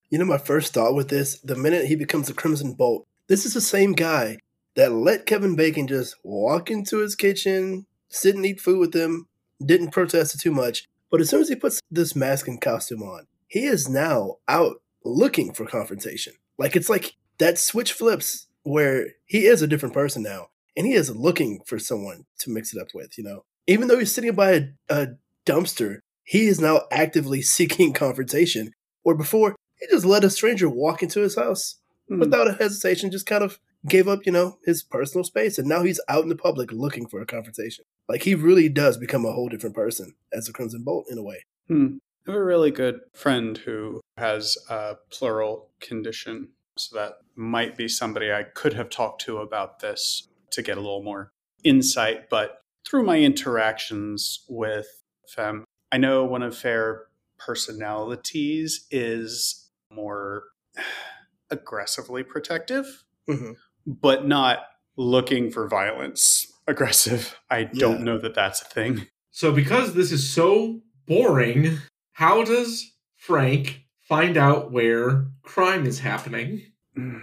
[0.10, 3.46] You know, my first thought with this, the minute he becomes a Crimson Bolt, this
[3.46, 4.38] is the same guy
[4.76, 9.28] that let Kevin Bacon just walk into his kitchen, sit and eat food with him,
[9.66, 10.86] didn't protest too much.
[11.10, 14.82] But as soon as he puts this mask and costume on, he is now out
[15.04, 16.34] looking for confrontation.
[16.58, 20.94] Like it's like that switch flips where he is a different person now and he
[20.94, 23.44] is looking for someone to mix it up with, you know.
[23.68, 25.08] Even though he's sitting by a, a
[25.46, 28.72] dumpster, he is now actively seeking confrontation.
[29.04, 31.76] Where before, he just let a stranger walk into his house
[32.08, 32.20] Hmm.
[32.20, 35.58] without a hesitation, just kind of gave up, you know, his personal space.
[35.58, 37.86] And now he's out in the public looking for a confrontation.
[38.08, 41.24] Like he really does become a whole different person as a Crimson Bolt in a
[41.24, 41.46] way.
[41.68, 41.98] Hmm.
[42.28, 47.88] I have a really good friend who has a plural condition, so that might be
[47.88, 51.32] somebody I could have talked to about this to get a little more
[51.64, 52.30] insight.
[52.30, 54.88] But through my interactions with
[55.28, 57.04] Fem, I know one of their
[57.38, 60.44] personalities is more
[61.52, 63.52] aggressively protective, hmm
[63.88, 64.60] but not
[64.98, 66.52] looking for violence.
[66.68, 67.40] Aggressive.
[67.52, 69.06] I don't know that that's a thing.
[69.30, 71.78] so, because this is so boring,
[72.16, 76.62] how does Frank find out where crime is happening?
[76.96, 77.18] Hmm.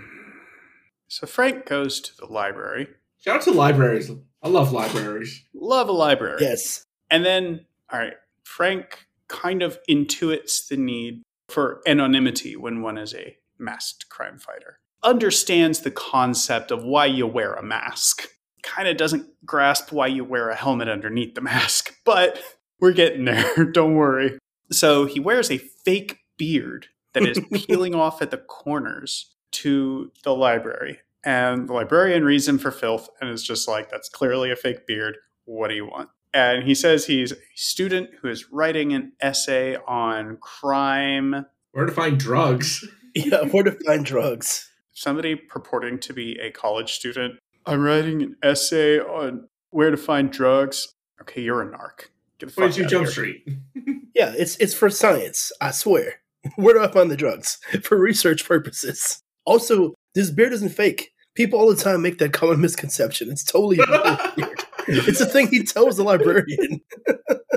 [1.09, 2.89] So Frank goes to the library.
[3.19, 4.11] Shout out to libraries.
[4.43, 5.45] I love libraries.
[5.55, 6.43] Love a library.
[6.43, 6.85] Yes.
[7.11, 8.13] And then, all right,
[8.45, 14.79] Frank kind of intuits the need for anonymity when one is a masked crime fighter.
[15.03, 18.29] Understands the concept of why you wear a mask.
[18.63, 22.39] Kind of doesn't grasp why you wear a helmet underneath the mask, but
[22.79, 23.65] we're getting there.
[23.73, 24.39] Don't worry.
[24.73, 30.35] So he wears a fake beard that is peeling off at the corners to the
[30.35, 30.99] library.
[31.25, 34.87] And the librarian reads him for filth and is just like, that's clearly a fake
[34.87, 35.19] beard.
[35.45, 36.09] What do you want?
[36.35, 41.47] And he says he's a student who is writing an essay on crime.
[41.73, 42.85] Where to find drugs?
[43.15, 43.43] Yeah.
[43.43, 44.71] Where to find drugs?
[44.95, 47.35] Somebody purporting to be a college student.
[47.67, 50.95] I'm writing an essay on where to find drugs.
[51.21, 52.07] Okay, you're a narc.
[52.43, 53.13] Get the fuck Twenty-two out Jump here.
[53.13, 53.49] Street.
[54.15, 55.51] Yeah, it's it's for science.
[55.63, 56.17] I swear.
[56.57, 57.59] Where do I find the drugs?
[57.83, 59.23] For research purposes.
[59.47, 61.13] Also, this beard isn't fake.
[61.35, 63.31] People all the time make that common misconception.
[63.31, 64.51] It's totally weird.
[64.87, 66.83] It's a thing he tells the librarian.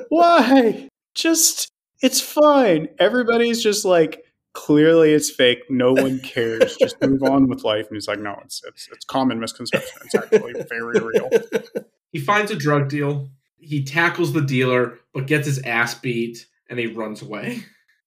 [0.08, 0.88] Why?
[1.14, 1.68] Just
[2.02, 2.88] it's fine.
[3.00, 5.60] Everybody's just like clearly it's fake.
[5.70, 6.78] No one cares.
[6.78, 7.88] Just move on with life.
[7.88, 9.98] And he's like, no, it's it's it's common misconception.
[10.06, 11.30] It's actually very real.
[12.14, 13.30] he finds a drug deal.
[13.66, 17.64] He tackles the dealer, but gets his ass beat, and he runs away.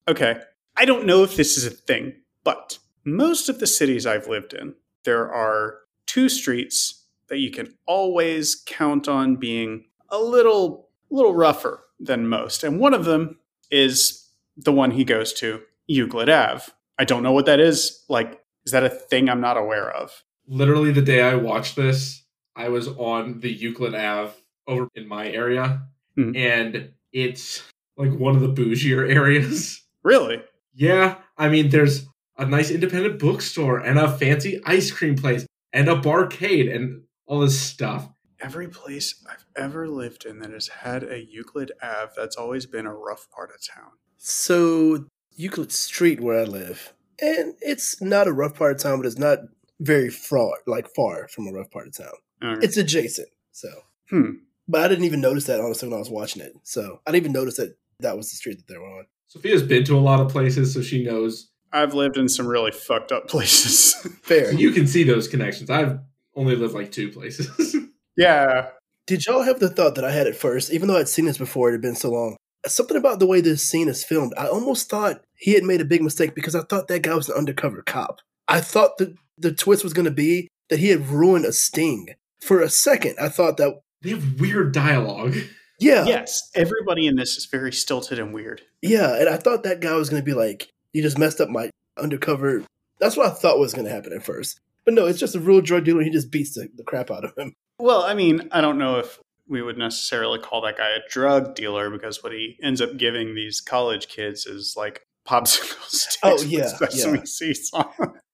[0.07, 0.41] Okay.
[0.77, 4.55] I don't know if this is a thing, but most of the cities I've lived
[4.55, 11.35] in, there are two streets that you can always count on being a little little
[11.35, 12.63] rougher than most.
[12.63, 13.39] And one of them
[13.71, 16.65] is the one he goes to, Euclid Ave.
[16.99, 18.05] I don't know what that is.
[18.09, 20.23] Like, is that a thing I'm not aware of?
[20.47, 22.23] Literally, the day I watched this,
[22.57, 24.33] I was on the Euclid Ave
[24.69, 25.83] over in my area,
[26.17, 26.37] Hmm.
[26.37, 27.63] and it's
[27.97, 29.83] like one of the bougier areas.
[30.05, 30.43] Really?
[30.75, 35.89] Yeah, I mean, there's a nice independent bookstore and a fancy ice cream place and
[35.89, 38.09] a barcade and all this stuff.
[38.41, 42.87] Every place I've ever lived in that has had a Euclid Ave, that's always been
[42.87, 43.91] a rough part of town.
[44.17, 49.07] So Euclid Street, where I live, and it's not a rough part of town, but
[49.07, 49.41] it's not
[49.81, 52.15] very far, like far from a rough part of town.
[52.43, 52.65] Okay.
[52.65, 53.29] It's adjacent.
[53.53, 53.69] So,
[54.11, 54.31] Hmm.
[54.69, 56.53] But I didn't even notice that honestly when I was watching it.
[56.63, 59.07] So I didn't even notice that that was the street that they were on.
[59.29, 61.51] Sophia's been to a lot of places, so she knows.
[61.73, 63.95] I've lived in some really fucked up places.
[64.23, 64.53] Fair.
[64.55, 65.69] You can see those connections.
[65.69, 65.99] I've
[66.35, 67.77] only lived like two places.
[68.17, 68.69] yeah.
[69.07, 71.39] Did y'all have the thought that I had at first, even though I'd seen this
[71.39, 72.37] before, it had been so long?
[72.67, 75.87] Something about the way this scene is filmed, I almost thought he had made a
[75.87, 78.21] big mistake because I thought that guy was an undercover cop.
[78.47, 82.15] I thought the the twist was going to be that he had ruined a sting.
[82.41, 85.35] For a second, I thought that, they have weird dialogue.
[85.81, 88.63] yeah, Yes, everybody in this is very stilted and weird.
[88.83, 91.49] yeah, and I thought that guy was going to be like, you just messed up
[91.49, 92.65] my undercover.
[93.01, 94.61] That's what I thought was going to happen at first.
[94.85, 96.03] But no, it's just a real drug dealer.
[96.03, 97.53] He just beats the, the crap out of him.
[97.79, 101.55] Well, I mean, I don't know if we would necessarily call that guy a drug
[101.55, 106.35] dealer because what he ends up giving these college kids is like popsicle sticks Oh,
[106.39, 107.25] with yeah, sesame yeah.
[107.25, 107.87] seeds on.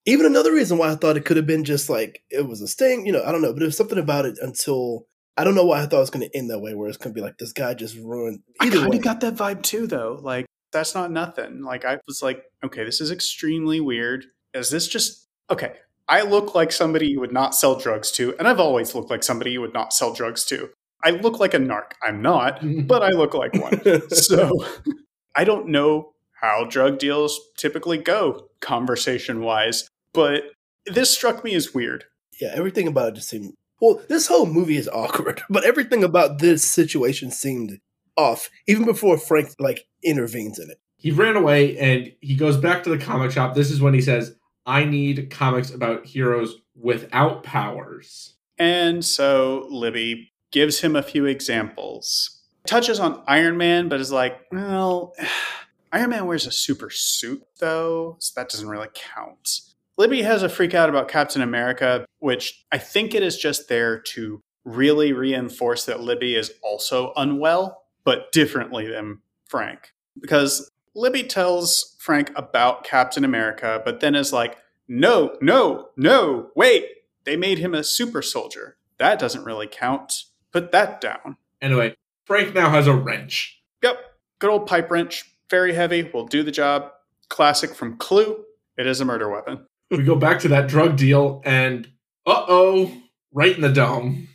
[0.07, 2.69] Even another reason why I thought it could have been just like it was a
[2.69, 5.55] sting, you know, I don't know, but there was something about it until I don't
[5.55, 7.19] know why I thought it was going to end that way, where it's going to
[7.19, 8.41] be like this guy just ruined.
[8.61, 10.19] I Either kind of got that vibe too, though.
[10.23, 11.63] Like, that's not nothing.
[11.63, 14.27] Like, I was like, okay, this is extremely weird.
[14.53, 15.75] Is this just okay?
[16.09, 19.23] I look like somebody you would not sell drugs to, and I've always looked like
[19.23, 20.71] somebody you would not sell drugs to.
[21.03, 21.93] I look like a narc.
[22.03, 24.09] I'm not, but I look like one.
[24.11, 24.51] so
[25.35, 30.45] I don't know how drug deals typically go conversation wise, but
[30.87, 32.05] this struck me as weird.
[32.41, 33.55] Yeah, everything about it just seemed.
[33.81, 37.81] Well, this whole movie is awkward, but everything about this situation seemed
[38.17, 40.79] off, even before Frank like intervenes in it.
[40.97, 43.55] He ran away and he goes back to the comic shop.
[43.55, 48.35] This is when he says, I need comics about heroes without powers.
[48.59, 52.43] And so Libby gives him a few examples.
[52.67, 55.13] Touches on Iron Man, but is like, well,
[55.93, 59.61] Iron Man wears a super suit though, so that doesn't really count.
[59.97, 63.99] Libby has a freak out about Captain America, which I think it is just there
[64.01, 69.93] to really reinforce that Libby is also unwell, but differently than Frank.
[70.21, 76.87] Because Libby tells Frank about Captain America, but then is like, no, no, no, wait,
[77.25, 78.77] they made him a super soldier.
[78.99, 80.25] That doesn't really count.
[80.53, 81.37] Put that down.
[81.61, 83.63] Anyway, Frank now has a wrench.
[83.83, 83.97] Yep,
[84.39, 85.31] good old pipe wrench.
[85.51, 86.91] Very heavy, will do the job.
[87.29, 88.45] Classic from Clue.
[88.77, 89.67] It is a murder weapon.
[89.91, 91.87] We go back to that drug deal and
[92.27, 92.93] uh oh,
[93.33, 94.29] right in the dome.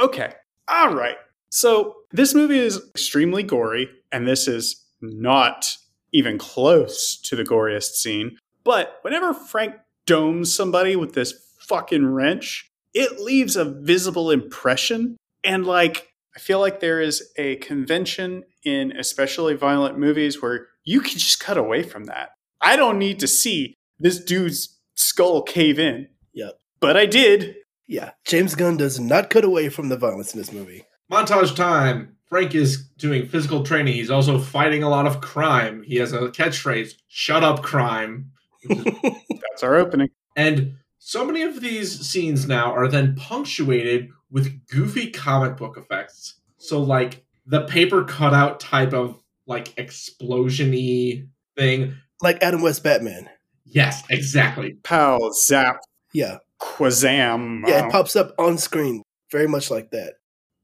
[0.00, 0.32] okay,
[0.68, 1.16] all right.
[1.50, 5.76] So this movie is extremely gory, and this is not
[6.12, 8.38] even close to the goriest scene.
[8.64, 9.74] But whenever Frank
[10.06, 15.16] domes somebody with this fucking wrench, it leaves a visible impression.
[15.44, 21.00] And like, I feel like there is a convention in especially violent movies where you
[21.00, 22.30] can just cut away from that.
[22.60, 26.08] I don't need to see this dude's skull cave in.
[26.34, 26.58] Yep.
[26.80, 27.56] But I did.
[27.86, 30.84] Yeah, James Gunn does not cut away from the violence in this movie.
[31.10, 32.16] Montage time.
[32.28, 33.94] Frank is doing physical training.
[33.94, 35.84] He's also fighting a lot of crime.
[35.84, 38.32] He has a catchphrase, shut up, crime.
[38.68, 40.08] That's our opening.
[40.34, 46.40] And so many of these scenes now are then punctuated with goofy comic book effects.
[46.58, 51.94] So, like the paper cutout type of like explosion-y thing.
[52.20, 53.28] Like Adam West Batman.
[53.66, 54.74] Yes, exactly.
[54.84, 55.80] Pow, zap,
[56.12, 56.38] Yeah.
[56.60, 57.66] quazam.
[57.66, 60.14] Yeah, it uh, pops up on screen very much like that,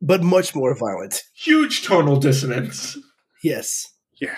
[0.00, 1.22] but much more violent.
[1.34, 2.96] Huge tonal dissonance.
[3.42, 3.88] Yes.
[4.20, 4.36] Yeah,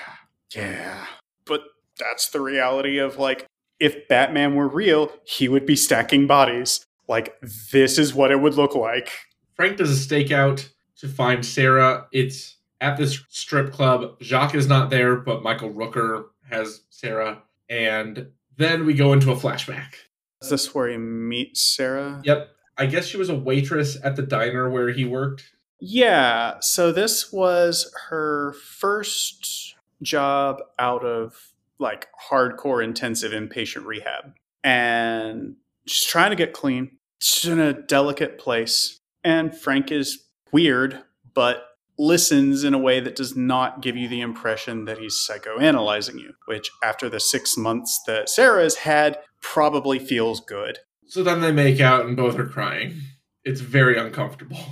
[0.55, 1.07] yeah.
[1.45, 1.61] But
[1.99, 3.47] that's the reality of like,
[3.79, 6.85] if Batman were real, he would be stacking bodies.
[7.07, 7.35] Like,
[7.71, 9.11] this is what it would look like.
[9.57, 10.67] Frank does a stakeout
[11.01, 12.07] to find Sarah.
[12.13, 14.17] It's at this strip club.
[14.23, 17.43] Jacques is not there, but Michael Rooker has Sarah.
[17.69, 19.95] And then we go into a flashback.
[20.43, 22.21] Is this where he meets Sarah?
[22.25, 22.51] Yep.
[22.77, 25.53] I guess she was a waitress at the diner where he worked.
[25.81, 26.55] Yeah.
[26.61, 34.35] So this was her first job out of like hardcore intensive inpatient rehab.
[34.63, 36.99] And she's trying to get clean.
[37.21, 39.01] She's in a delicate place.
[39.23, 41.01] And Frank is weird,
[41.33, 41.65] but
[41.99, 46.33] listens in a way that does not give you the impression that he's psychoanalyzing you,
[46.47, 50.79] which after the six months that Sarah has had, probably feels good.
[51.07, 53.01] So then they make out and both are crying.
[53.45, 54.59] It's very uncomfortable.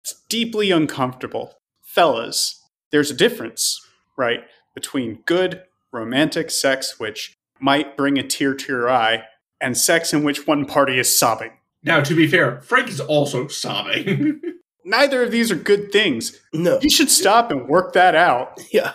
[0.00, 1.58] It's deeply uncomfortable.
[1.82, 3.78] Fellas, there's a difference,
[4.16, 4.40] right,
[4.74, 9.24] between good romantic sex, which might bring a tear to your eye,
[9.60, 11.50] and sex in which one party is sobbing.
[11.82, 14.40] Now, to be fair, Frank is also sobbing.
[14.88, 16.40] Neither of these are good things.
[16.52, 16.78] No.
[16.80, 18.58] You should stop and work that out.
[18.72, 18.92] Yeah.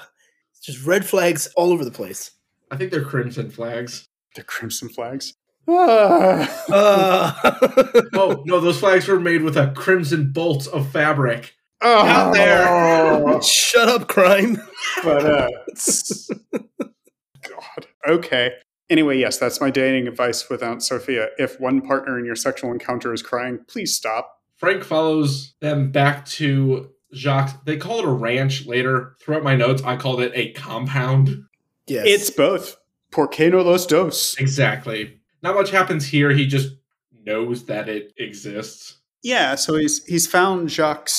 [0.61, 2.31] Just red flags all over the place.
[2.71, 4.07] I think they're crimson flags.
[4.35, 5.33] The crimson flags.
[5.67, 6.49] Ah.
[6.71, 11.53] Uh, Oh, no, those flags were made with a crimson bolt of fabric.
[11.81, 13.41] Oh, Out there.
[13.43, 14.57] shut up, crime.
[15.03, 15.49] but uh,
[17.47, 17.87] God.
[18.07, 18.51] Okay.
[18.89, 21.27] Anyway, yes, that's my dating advice with Aunt Sophia.
[21.37, 24.39] If one partner in your sexual encounter is crying, please stop.
[24.63, 27.65] Frank follows them back to Jacques.
[27.65, 29.17] They call it a ranch later.
[29.19, 31.43] Throughout my notes, I called it a compound.
[31.85, 32.05] Yes.
[32.07, 32.77] It's both.
[33.11, 34.37] Por qué no los dos?
[34.39, 35.19] Exactly.
[35.41, 36.31] Not much happens here.
[36.31, 36.77] He just
[37.25, 39.01] knows that it exists.
[39.21, 41.09] Yeah, so he's he's found Jacques'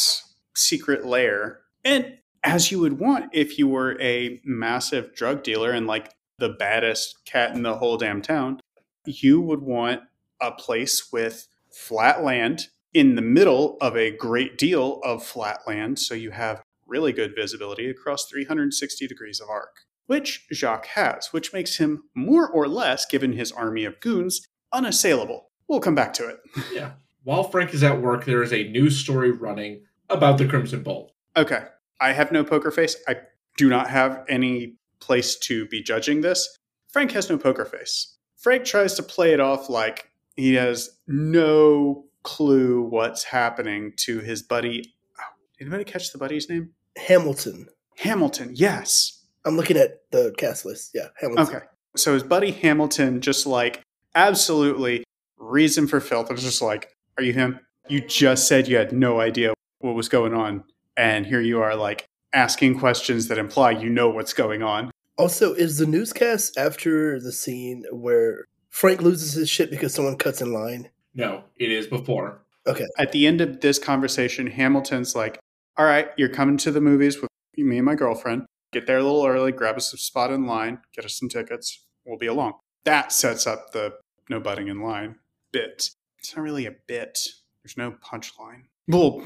[0.55, 1.61] secret lair.
[1.85, 6.49] And as you would want if you were a massive drug dealer and like the
[6.49, 8.61] baddest cat in the whole damn town,
[9.05, 10.01] you would want
[10.41, 15.99] a place with flat land in the middle of a great deal of flat land
[15.99, 21.53] so you have really good visibility across 360 degrees of arc, which Jacques has, which
[21.53, 25.51] makes him more or less, given his army of goons, unassailable.
[25.69, 26.39] We'll come back to it.
[26.73, 26.93] Yeah.
[27.25, 31.13] While Frank is at work, there is a news story running about the Crimson Bolt.
[31.37, 31.65] Okay.
[31.99, 32.97] I have no poker face.
[33.09, 33.17] I
[33.57, 36.59] do not have any place to be judging this.
[36.93, 38.19] Frank has no poker face.
[38.37, 44.43] Frank tries to play it off like he has no clue what's happening to his
[44.43, 44.95] buddy.
[45.21, 45.23] Oh,
[45.59, 46.71] did anybody catch the buddy's name?
[46.97, 47.69] Hamilton.
[47.99, 49.23] Hamilton, yes.
[49.45, 50.91] I'm looking at the cast list.
[50.95, 51.57] Yeah, Hamilton.
[51.57, 51.65] Okay.
[51.97, 53.83] So his buddy Hamilton just like
[54.15, 55.05] absolutely
[55.37, 56.31] reason for filth.
[56.31, 57.61] I was just like, are you him?
[57.89, 60.65] You just said you had no idea what was going on.
[60.97, 64.91] And here you are like asking questions that imply you know what's going on.
[65.17, 70.41] Also, is the newscast after the scene where Frank loses his shit because someone cuts
[70.41, 70.91] in line?
[71.15, 72.43] No, it is before.
[72.67, 72.87] Okay.
[72.99, 75.39] At the end of this conversation, Hamilton's like,
[75.77, 78.47] all right, you're coming to the movies with me and my girlfriend.
[78.73, 81.85] Get there a little early, grab us a spot in line, get us some tickets.
[82.05, 82.55] We'll be along.
[82.85, 83.95] That sets up the
[84.29, 85.17] no butting in line
[85.55, 85.91] bit.
[86.19, 87.21] It's not really a bit.
[87.63, 88.65] There's no punchline.
[88.89, 89.23] Well,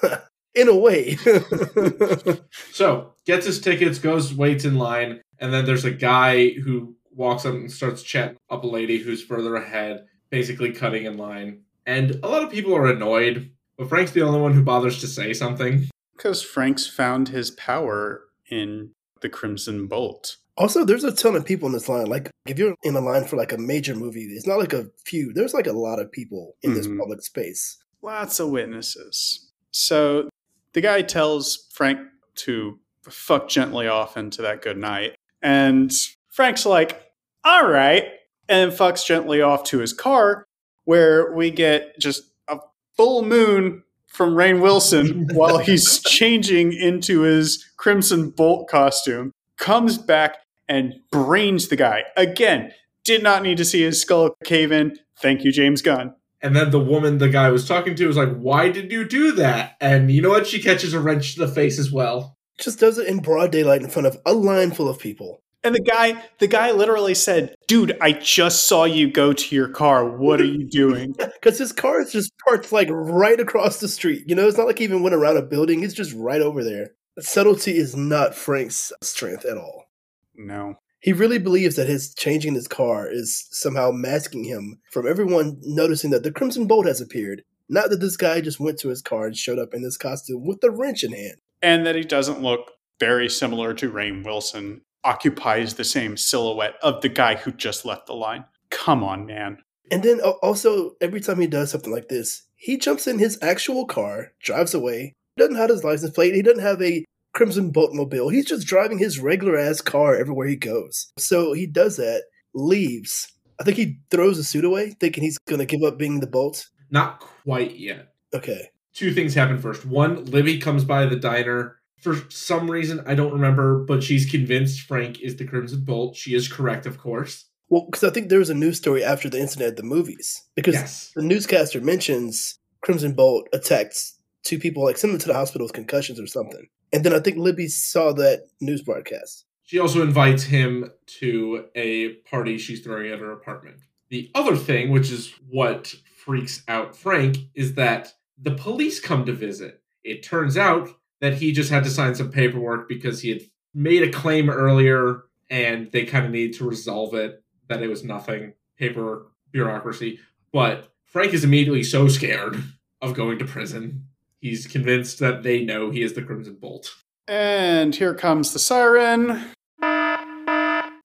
[0.54, 1.16] in a way.
[2.72, 7.44] So gets his tickets, goes, waits in line, and then there's a guy who walks
[7.44, 11.62] up and starts chatting up a lady who's further ahead, basically cutting in line.
[11.86, 15.06] And a lot of people are annoyed, but Frank's the only one who bothers to
[15.06, 15.88] say something.
[16.16, 18.90] because Frank's found his power in
[19.22, 20.36] the Crimson Bolt.
[20.58, 22.04] also, there's a ton of people in this line.
[22.06, 24.86] Like, if you're in a line for like a major movie, it's not like a
[25.06, 25.32] few.
[25.32, 26.98] There's like a lot of people in this Mhm.
[26.98, 27.78] public space.
[28.02, 29.50] Lots of witnesses.
[29.70, 30.28] So
[30.74, 32.00] the guy tells Frank
[32.36, 32.78] to
[33.08, 35.16] fuck gently off into that good night.
[35.40, 35.90] And
[36.28, 37.10] Frank's like,
[37.44, 38.04] all right.
[38.50, 40.44] And fucks gently off to his car,
[40.84, 42.58] where we get just a
[42.96, 49.32] full moon from Rainn Wilson while he's changing into his Crimson Bolt costume.
[49.56, 50.38] Comes back
[50.68, 52.04] and brains the guy.
[52.16, 52.72] Again,
[53.04, 54.98] did not need to see his skull cave in.
[55.18, 56.14] Thank you, James Gunn.
[56.42, 59.32] And then the woman the guy was talking to was like, Why did you do
[59.32, 59.76] that?
[59.80, 60.46] And you know what?
[60.46, 62.36] She catches a wrench to the face as well.
[62.58, 65.42] Just does it in broad daylight in front of a line full of people.
[65.62, 69.68] And the guy, the guy literally said, "Dude, I just saw you go to your
[69.68, 70.04] car.
[70.06, 74.24] What are you doing?" Because his car is just parked like right across the street.
[74.26, 75.82] You know, it's not like he even went around a building.
[75.82, 76.90] It's just right over there.
[77.18, 79.86] Subtlety is not Frank's strength at all.
[80.34, 80.76] no.
[81.02, 86.10] He really believes that his changing his car is somehow masking him from everyone noticing
[86.10, 87.42] that the Crimson Bolt has appeared.
[87.70, 90.44] Not that this guy just went to his car and showed up in this costume
[90.44, 91.36] with the wrench in hand.
[91.62, 94.82] And that he doesn't look very similar to Rainn Wilson.
[95.04, 98.44] Occupies the same silhouette of the guy who just left the line.
[98.70, 99.58] Come on, man.
[99.90, 103.38] And then uh, also, every time he does something like this, he jumps in his
[103.42, 107.94] actual car, drives away, doesn't have his license plate, he doesn't have a Crimson Bolt
[107.94, 108.28] mobile.
[108.28, 111.12] He's just driving his regular ass car everywhere he goes.
[111.18, 112.24] So he does that,
[112.54, 113.32] leaves.
[113.60, 116.26] I think he throws the suit away, thinking he's going to give up being the
[116.26, 116.68] Bolt.
[116.90, 118.14] Not quite yet.
[118.34, 118.70] Okay.
[118.92, 119.86] Two things happen first.
[119.86, 121.79] One, Libby comes by the diner.
[122.00, 126.16] For some reason, I don't remember, but she's convinced Frank is the Crimson Bolt.
[126.16, 127.46] She is correct, of course.
[127.68, 130.42] Well, because I think there was a news story after the incident at the movies.
[130.56, 131.12] Because Yes.
[131.14, 135.74] the newscaster mentions Crimson Bolt attacks two people, like send them to the hospital with
[135.74, 136.66] concussions or something.
[136.92, 139.44] And then I think Libby saw that news broadcast.
[139.62, 140.90] She also invites him
[141.20, 143.76] to a party she's throwing at her apartment.
[144.08, 149.32] The other thing, which is what freaks out Frank, is that the police come to
[149.32, 149.80] visit.
[150.02, 150.88] It turns out
[151.20, 153.42] that he just had to sign some paperwork because he had
[153.74, 158.04] made a claim earlier and they kind of need to resolve it, that it was
[158.04, 160.18] nothing, paper bureaucracy.
[160.52, 162.62] But Frank is immediately so scared
[163.02, 164.06] of going to prison.
[164.40, 166.94] He's convinced that they know he is the Crimson Bolt.
[167.28, 169.44] And here comes the siren.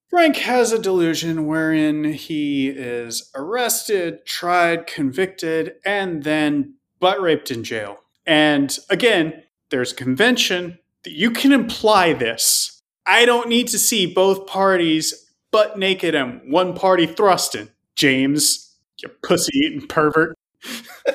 [0.08, 7.62] Frank has a delusion wherein he is arrested, tried, convicted, and then butt raped in
[7.64, 7.98] jail.
[8.24, 12.82] And again, there's convention that you can imply this.
[13.06, 17.70] I don't need to see both parties butt naked and one party thrusting.
[17.94, 20.36] James, you pussy eating pervert.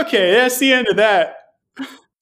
[0.00, 1.36] okay, that's the end of that.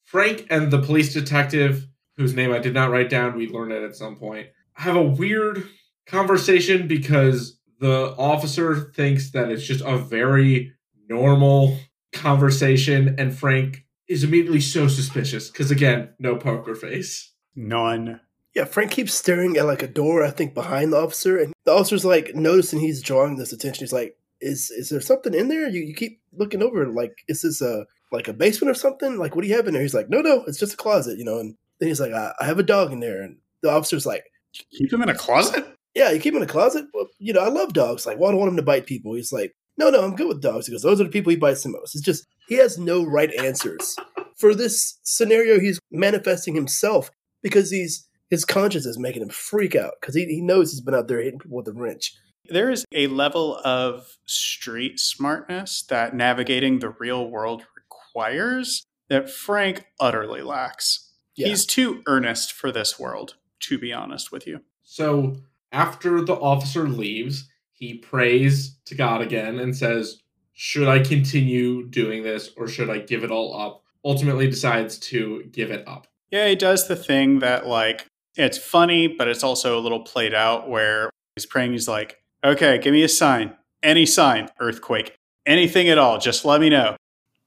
[0.03, 1.87] Frank and the police detective,
[2.17, 5.03] whose name I did not write down, we learned it at some point, have a
[5.03, 5.67] weird
[6.05, 10.73] conversation because the officer thinks that it's just a very
[11.07, 11.77] normal
[12.11, 17.31] conversation, and Frank is immediately so suspicious because, again, no poker face.
[17.55, 18.19] None.
[18.53, 21.71] Yeah, Frank keeps staring at like a door, I think, behind the officer, and the
[21.71, 23.83] officer's like noticing he's drawing this attention.
[23.83, 25.69] He's like, "Is is there something in there?
[25.69, 29.17] You, you keep looking over, like, is this a like a basement or something?
[29.17, 31.17] Like, what do you have in there?" He's like, "No, no, it's just a closet,"
[31.17, 31.39] you know.
[31.39, 34.25] And then he's like, "I, I have a dog in there," and the officer's like,
[34.71, 35.65] Keep him in a closet?
[35.95, 36.85] "Yeah, you keep him in a closet.
[36.93, 38.05] Well, you know, I love dogs.
[38.05, 40.27] Like, well, I don't want him to bite people." He's like, "No, no, I'm good
[40.27, 42.55] with dogs." He goes, "Those are the people he bites the most." It's just he
[42.55, 43.95] has no right answers
[44.35, 45.59] for this scenario.
[45.59, 47.11] He's manifesting himself
[47.41, 50.95] because he's his conscience is making him freak out because he, he knows he's been
[50.95, 52.13] out there hitting people with a wrench.
[52.49, 59.85] There is a level of street smartness that navigating the real world requires that Frank
[59.99, 61.11] utterly lacks.
[61.35, 61.47] Yeah.
[61.47, 64.61] He's too earnest for this world, to be honest with you.
[64.83, 65.37] So
[65.71, 67.49] after the officer leaves,
[67.81, 70.21] he prays to God again and says,
[70.53, 73.83] Should I continue doing this or should I give it all up?
[74.05, 76.07] Ultimately decides to give it up.
[76.29, 78.05] Yeah, he does the thing that, like,
[78.37, 82.77] it's funny, but it's also a little played out where he's praying, he's like, okay,
[82.77, 83.55] give me a sign.
[83.83, 85.15] Any sign, earthquake,
[85.45, 86.95] anything at all, just let me know.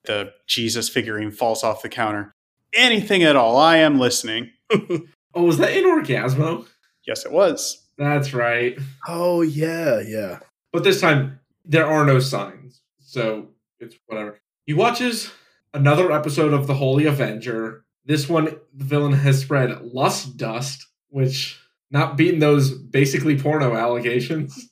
[0.04, 2.32] The Jesus figurine falls off the counter.
[2.74, 4.50] Anything at all, I am listening.
[5.36, 6.64] Oh, was that in Orgazmo?
[7.04, 7.83] Yes, it was.
[7.96, 8.78] That's right.
[9.06, 10.40] Oh yeah, yeah.
[10.72, 12.82] But this time, there are no signs.
[13.00, 14.40] So it's whatever.
[14.66, 15.30] He watches
[15.72, 17.84] another episode of The Holy Avenger.
[18.04, 24.68] This one, the villain has spread lust dust, which not beating those basically porno allegations.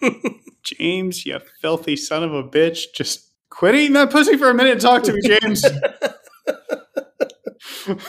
[0.62, 2.94] James, you filthy son of a bitch.
[2.94, 5.64] Just quit eating that pussy for a minute and talk to me, James.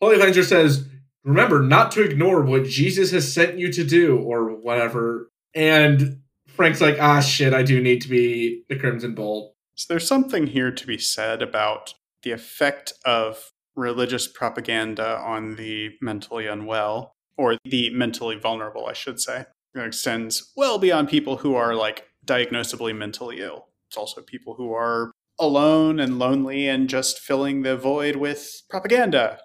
[0.00, 0.86] Holy Avenger says,
[1.24, 5.28] Remember not to ignore what Jesus has sent you to do, or whatever.
[5.54, 9.54] And Frank's like, Ah, shit, I do need to be the Crimson Bolt.
[9.74, 15.90] so there's something here to be said about the effect of religious propaganda on the
[16.00, 19.44] mentally unwell, or the mentally vulnerable, I should say.
[19.74, 23.68] It extends well beyond people who are like diagnosably mentally ill.
[23.88, 29.38] It's also people who are alone and lonely and just filling the void with propaganda.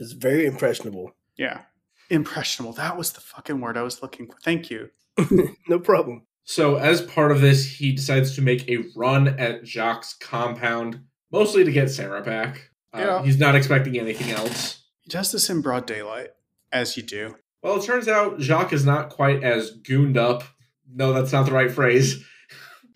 [0.00, 1.12] Just very impressionable.
[1.36, 1.62] Yeah.
[2.08, 2.72] Impressionable.
[2.72, 4.36] That was the fucking word I was looking for.
[4.42, 4.88] Thank you.
[5.68, 6.22] no problem.
[6.44, 11.64] So, as part of this, he decides to make a run at Jacques' compound, mostly
[11.64, 12.70] to get Sarah back.
[12.92, 13.22] Uh, Yeah.
[13.22, 14.82] He's not expecting anything else.
[15.02, 16.30] He does this in broad daylight,
[16.72, 17.36] as you do.
[17.62, 20.42] Well, it turns out Jacques is not quite as gooned up.
[20.92, 22.24] No, that's not the right phrase.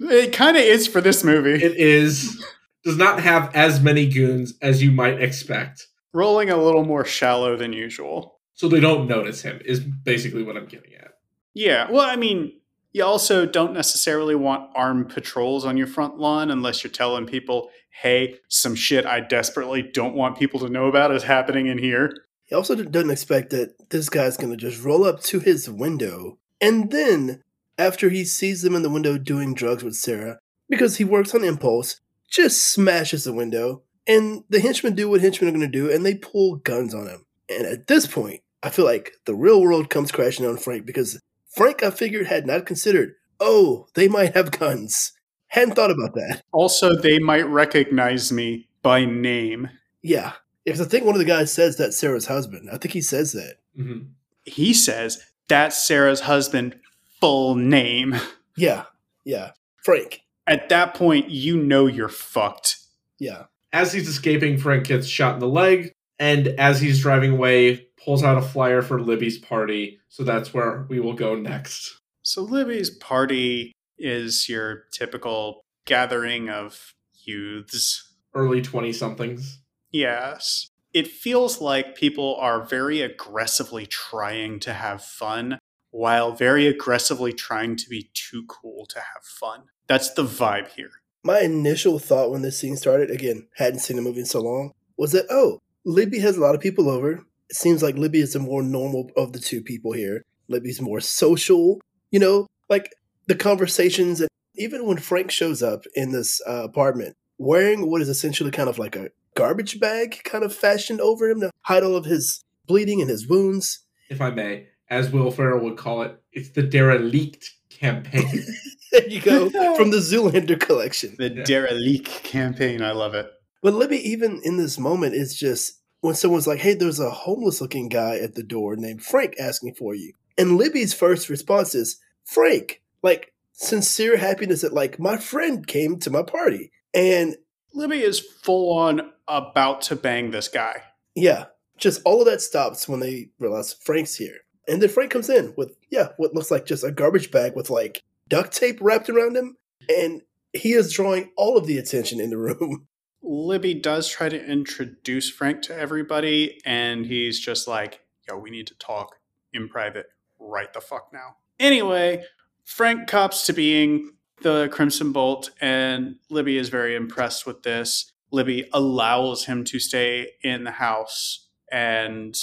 [0.00, 1.62] It kind of is for this movie.
[1.62, 2.44] It is
[2.82, 5.86] does not have as many goons as you might expect.
[6.14, 8.38] Rolling a little more shallow than usual.
[8.54, 11.18] So they don't notice him is basically what I'm getting at.
[11.52, 12.52] Yeah, well, I mean,
[12.92, 17.68] you also don't necessarily want armed patrols on your front lawn unless you're telling people,
[17.90, 22.16] hey, some shit I desperately don't want people to know about is happening in here.
[22.44, 26.38] He also doesn't expect that this guy's going to just roll up to his window
[26.60, 27.42] and then,
[27.76, 30.38] after he sees them in the window doing drugs with Sarah,
[30.68, 32.00] because he works on impulse,
[32.30, 33.82] just smashes the window.
[34.06, 37.06] And the henchmen do what henchmen are going to do and they pull guns on
[37.06, 37.24] him.
[37.48, 41.20] And at this point, I feel like the real world comes crashing on Frank because
[41.54, 45.12] Frank, I figured, had not considered, oh, they might have guns.
[45.48, 46.42] Hadn't thought about that.
[46.52, 49.70] Also, they might recognize me by name.
[50.02, 50.32] Yeah.
[50.64, 52.68] Because I think one of the guys says that's Sarah's husband.
[52.72, 53.56] I think he says that.
[53.78, 54.08] Mhm.
[54.44, 56.76] He says, that's Sarah's husband,
[57.20, 58.16] full name.
[58.56, 58.84] Yeah.
[59.24, 59.52] Yeah.
[59.82, 60.20] Frank.
[60.46, 62.76] At that point, you know you're fucked.
[63.18, 63.44] Yeah.
[63.74, 68.22] As he's escaping, Frank gets shot in the leg, and as he's driving away, pulls
[68.22, 69.98] out a flyer for Libby's party.
[70.08, 71.98] So that's where we will go next.
[72.22, 76.94] So, Libby's party is your typical gathering of
[77.24, 78.14] youths.
[78.32, 79.58] Early 20 somethings.
[79.90, 80.68] Yes.
[80.92, 85.58] It feels like people are very aggressively trying to have fun
[85.90, 89.64] while very aggressively trying to be too cool to have fun.
[89.88, 90.92] That's the vibe here.
[91.24, 94.72] My initial thought when this scene started, again, hadn't seen the movie in so long,
[94.98, 97.12] was that, oh, Libby has a lot of people over.
[97.48, 100.22] It seems like Libby is the more normal of the two people here.
[100.48, 102.94] Libby's more social, you know, like
[103.26, 104.20] the conversations.
[104.20, 108.68] And even when Frank shows up in this uh, apartment wearing what is essentially kind
[108.68, 112.44] of like a garbage bag kind of fashioned over him to hide all of his
[112.66, 113.80] bleeding and his wounds.
[114.08, 118.44] If I may, as Will Ferrell would call it, it's the derelict campaign.
[118.92, 121.16] There you go, from the Zoolander collection.
[121.18, 121.42] The Yeah.
[121.42, 123.26] derelict campaign, I love it.
[123.60, 127.60] But Libby, even in this moment, is just when someone's like, hey, there's a homeless
[127.60, 130.12] looking guy at the door named Frank asking for you.
[130.38, 136.10] And Libby's first response is, Frank, like sincere happiness that, like, my friend came to
[136.10, 136.70] my party.
[136.94, 137.36] And
[137.72, 140.82] Libby is full on about to bang this guy.
[141.16, 141.46] yeah,
[141.78, 144.36] just all of that stops when they realize Frank's here.
[144.66, 147.70] And then Frank comes in with, yeah, what looks like just a garbage bag with
[147.70, 149.56] like duct tape wrapped around him.
[149.88, 152.86] And he is drawing all of the attention in the room.
[153.22, 158.66] Libby does try to introduce Frank to everybody, and he's just like, yo, we need
[158.66, 159.16] to talk
[159.54, 160.06] in private
[160.38, 161.36] right the fuck now.
[161.58, 162.22] Anyway,
[162.64, 164.12] Frank cops to being
[164.42, 168.12] the Crimson Bolt, and Libby is very impressed with this.
[168.30, 172.36] Libby allows him to stay in the house and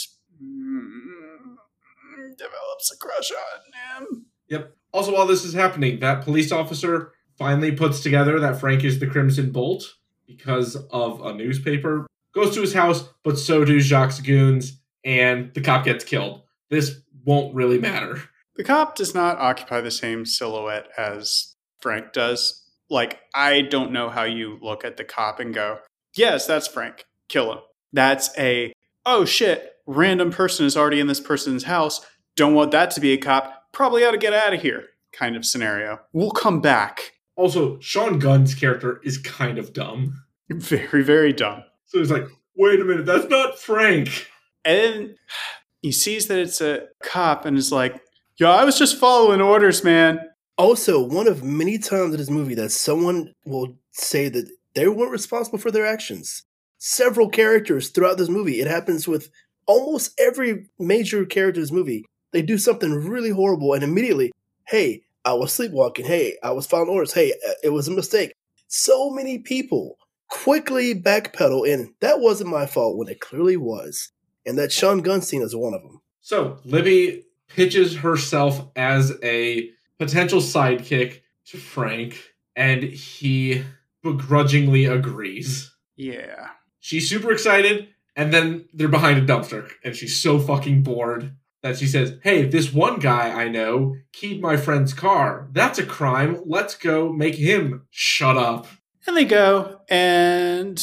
[2.41, 4.25] develops a crush on him.
[4.49, 4.75] Yep.
[4.91, 9.07] Also, while this is happening, that police officer finally puts together that Frank is the
[9.07, 9.83] Crimson Bolt
[10.27, 12.07] because of a newspaper.
[12.33, 16.43] Goes to his house, but so do Jacques' goons, and the cop gets killed.
[16.69, 18.23] This won't really matter.
[18.55, 22.63] The cop does not occupy the same silhouette as Frank does.
[22.89, 25.79] Like, I don't know how you look at the cop and go,
[26.15, 27.05] yes, that's Frank.
[27.29, 27.59] Kill him.
[27.93, 28.73] That's a,
[29.05, 32.05] oh shit, random person is already in this person's house.
[32.35, 33.71] Don't want that to be a cop.
[33.71, 35.99] Probably ought to get out of here kind of scenario.
[36.13, 37.13] We'll come back.
[37.35, 40.23] Also, Sean Gunn's character is kind of dumb.
[40.49, 41.63] Very, very dumb.
[41.85, 42.27] So he's like,
[42.57, 44.27] wait a minute, that's not Frank.
[44.65, 45.15] And then
[45.81, 48.01] he sees that it's a cop and is like,
[48.35, 50.19] yo, I was just following orders, man.
[50.57, 55.11] Also, one of many times in this movie that someone will say that they weren't
[55.11, 56.43] responsible for their actions.
[56.77, 59.29] Several characters throughout this movie, it happens with
[59.65, 62.05] almost every major character in this movie.
[62.31, 64.31] They do something really horrible, and immediately,
[64.67, 66.05] hey, I was sleepwalking.
[66.05, 67.13] Hey, I was following orders.
[67.13, 68.33] Hey, uh, it was a mistake.
[68.67, 69.97] So many people
[70.29, 74.11] quickly backpedal, and that wasn't my fault when it clearly was.
[74.45, 76.01] And that Sean Gunn scene is one of them.
[76.21, 79.69] So Libby pitches herself as a
[79.99, 82.17] potential sidekick to Frank,
[82.55, 83.63] and he
[84.01, 85.71] begrudgingly agrees.
[85.95, 86.47] Yeah.
[86.79, 91.77] She's super excited, and then they're behind a dumpster, and she's so fucking bored that
[91.77, 95.47] she says, Hey, this one guy I know keyed my friend's car.
[95.51, 96.41] That's a crime.
[96.45, 98.67] Let's go make him shut up.
[99.07, 100.81] And they go, and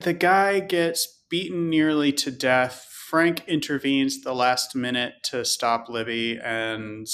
[0.00, 2.86] the guy gets beaten nearly to death.
[3.08, 7.06] Frank intervenes the last minute to stop Libby, and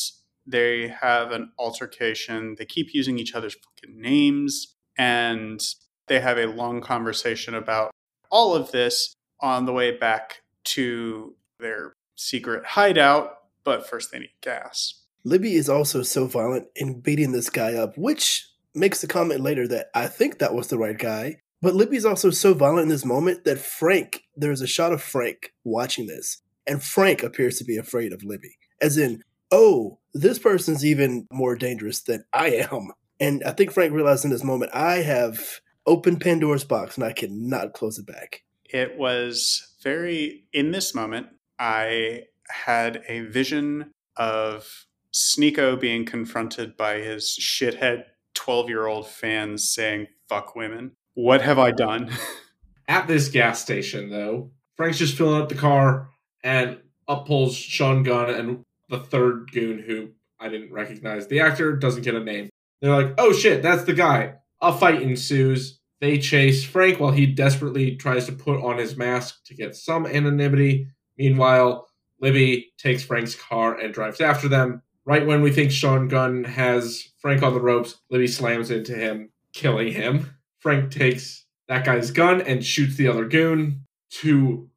[0.46, 2.56] they have an altercation.
[2.58, 5.60] They keep using each other's fucking names, and
[6.08, 7.90] they have a long conversation about
[8.30, 13.38] all of this on the way back to their secret hideout.
[13.64, 15.02] But first, they need gas.
[15.24, 19.68] Libby is also so violent in beating this guy up, which makes the comment later
[19.68, 21.36] that I think that was the right guy.
[21.60, 25.52] But Libby's also so violent in this moment that Frank, there's a shot of Frank
[25.62, 28.56] watching this, and Frank appears to be afraid of Libby.
[28.80, 32.90] As in, oh, this person's even more dangerous than I am.
[33.20, 37.12] And I think Frank realized in this moment, I have opened Pandora's box and I
[37.12, 38.42] cannot close it back.
[38.64, 41.28] It was very, in this moment,
[41.62, 49.70] I had a vision of Sneako being confronted by his shithead 12 year old fans
[49.70, 50.96] saying, fuck women.
[51.14, 52.10] What have I done?
[52.88, 56.10] At this gas station, though, Frank's just filling up the car
[56.42, 60.08] and up pulls Sean Gunn and the third goon who
[60.40, 61.28] I didn't recognize.
[61.28, 62.48] The actor doesn't get a name.
[62.80, 64.34] They're like, oh shit, that's the guy.
[64.60, 65.78] A fight ensues.
[66.00, 70.06] They chase Frank while he desperately tries to put on his mask to get some
[70.06, 70.88] anonymity.
[71.18, 71.88] Meanwhile,
[72.20, 74.82] Libby takes Frank's car and drives after them.
[75.04, 79.30] Right when we think Sean Gunn has Frank on the ropes, Libby slams into him,
[79.52, 80.36] killing him.
[80.60, 83.86] Frank takes that guy's gun and shoots the other goon.
[84.10, 84.70] Two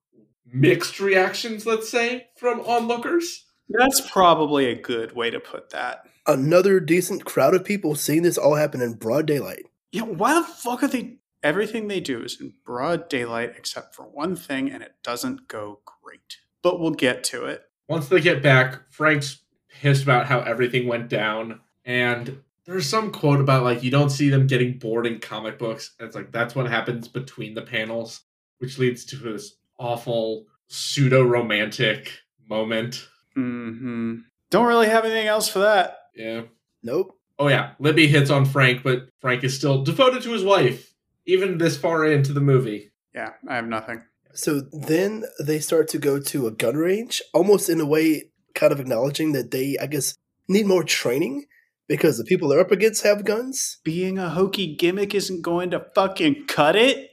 [0.46, 3.46] mixed reactions, let's say, from onlookers.
[3.70, 6.08] That's probably a good way to put that.
[6.26, 9.66] Another decent crowd of people seeing this all happen in broad daylight.
[9.92, 11.18] Yeah, why the fuck are they?
[11.44, 15.82] Everything they do is in broad daylight except for one thing, and it doesn't go
[16.06, 16.38] great.
[16.62, 17.64] But we'll get to it.
[17.88, 21.60] Once they get back, Frank's pissed about how everything went down.
[21.84, 25.94] And there's some quote about like you don't see them getting bored in comic books.
[26.00, 28.22] And it's like that's what happens between the panels,
[28.60, 32.12] which leads to this awful pseudo romantic
[32.50, 33.08] moment.
[33.34, 34.18] hmm
[34.50, 35.98] Don't really have anything else for that.
[36.16, 36.44] Yeah.
[36.82, 37.20] Nope.
[37.38, 40.94] Oh yeah, Libby hits on Frank, but Frank is still devoted to his wife,
[41.26, 42.92] even this far into the movie.
[43.14, 44.04] Yeah, I have nothing.
[44.36, 48.72] So then they start to go to a gun range, almost in a way, kind
[48.74, 50.16] of acknowledging that they, I guess,
[50.48, 51.46] need more training
[51.88, 53.80] because the people they're up against have guns.
[53.84, 57.12] Being a hokey gimmick isn't going to fucking cut it.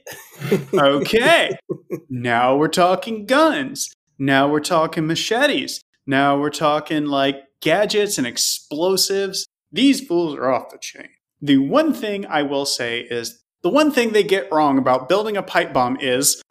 [0.73, 1.51] okay.
[2.09, 3.93] now we're talking guns.
[4.19, 5.81] Now we're talking machetes.
[6.05, 9.47] Now we're talking like gadgets and explosives.
[9.71, 11.09] These fools are off the chain.
[11.41, 15.37] The one thing I will say is the one thing they get wrong about building
[15.37, 16.41] a pipe bomb is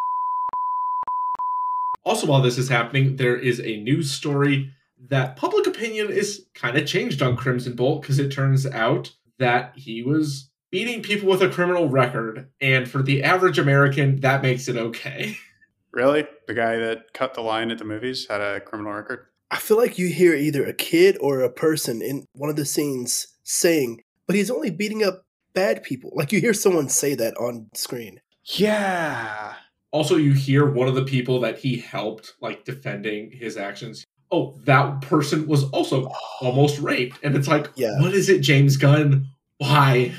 [2.05, 4.73] Also, while this is happening, there is a news story
[5.09, 9.73] that public opinion is kind of changed on Crimson Bolt because it turns out that
[9.77, 12.49] he was beating people with a criminal record.
[12.61, 15.37] And for the average American, that makes it okay.
[15.93, 19.27] really the guy that cut the line at the movies had a criminal record.
[19.51, 22.65] I feel like you hear either a kid or a person in one of the
[22.65, 26.11] scenes saying, but he's only beating up bad people.
[26.15, 28.21] Like you hear someone say that on screen.
[28.45, 29.55] Yeah.
[29.93, 34.05] Also, you hear one of the people that he helped, like defending his actions.
[34.35, 37.19] oh, that person was also almost raped.
[37.23, 38.01] And it's like, Yeah.
[38.01, 39.27] what is it, James Gunn?
[39.59, 40.15] Why?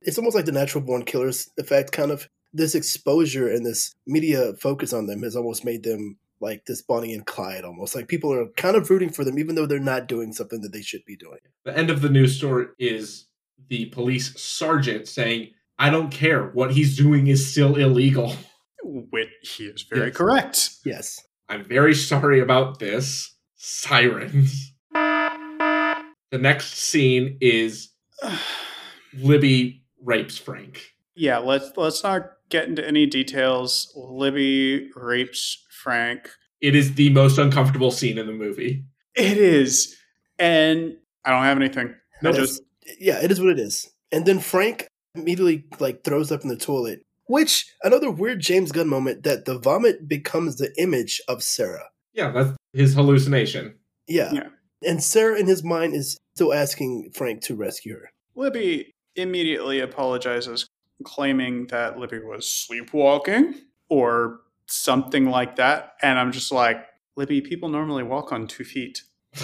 [0.00, 2.26] It's almost like the natural born killers effect, kind of.
[2.54, 7.12] This exposure and this media focus on them has almost made them like this Bonnie
[7.12, 7.94] and Clyde almost.
[7.94, 10.72] Like people are kind of rooting for them, even though they're not doing something that
[10.72, 11.40] they should be doing.
[11.64, 13.26] The end of the news story is
[13.68, 16.46] the police sergeant saying, I don't care.
[16.48, 18.34] What he's doing is still illegal.
[18.86, 20.16] Which he is very Yes.
[20.16, 20.70] correct.
[20.84, 21.20] Yes.
[21.48, 23.34] I'm very sorry about this.
[23.56, 24.72] Sirens.
[24.92, 27.90] The next scene is
[29.14, 30.82] Libby rapes Frank.
[31.14, 33.92] yeah, let's let's not get into any details.
[33.96, 36.28] Libby rapes Frank.
[36.60, 38.84] It is the most uncomfortable scene in the movie.
[39.14, 39.94] It is,
[40.38, 41.88] and I don't have anything.
[41.88, 42.36] I Nope.
[42.36, 42.60] just
[42.98, 43.88] yeah, it is what it is.
[44.12, 48.88] And then Frank immediately like throws up in the toilet, which another weird James Gunn
[48.88, 51.90] moment that the vomit becomes the image of Sarah.
[52.12, 53.76] Yeah, that's his hallucination.
[54.06, 54.32] Yeah.
[54.32, 54.48] Yeah.
[54.86, 58.10] And Sarah in his mind is still asking Frank to rescue her.
[58.36, 60.66] Libby immediately apologizes,
[61.04, 63.54] claiming that Libby was sleepwalking
[63.88, 65.94] or something like that.
[66.02, 66.84] And I'm just like,
[67.16, 69.02] Libby, people normally walk on two feet.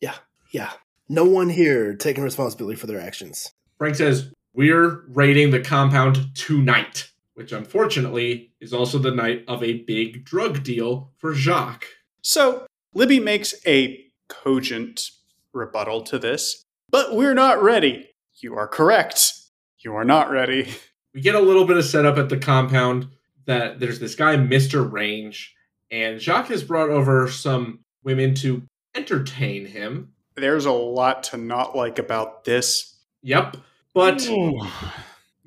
[0.00, 0.14] Yeah.
[0.50, 0.70] Yeah.
[1.10, 3.52] No one here taking responsibility for their actions.
[3.76, 9.82] Frank says, We're raiding the compound tonight, which unfortunately is also the night of a
[9.82, 11.86] big drug deal for Jacques.
[12.22, 15.10] So Libby makes a cogent
[15.52, 18.10] rebuttal to this, but we're not ready.
[18.40, 19.32] You are correct.
[19.78, 20.68] You are not ready.
[21.14, 23.08] We get a little bit of setup at the compound
[23.46, 24.90] that there's this guy, Mr.
[24.90, 25.54] Range,
[25.90, 28.62] and Jacques has brought over some women to
[28.94, 30.12] entertain him.
[30.36, 32.96] There's a lot to not like about this.
[33.22, 33.56] Yep.
[33.94, 34.60] But Ooh.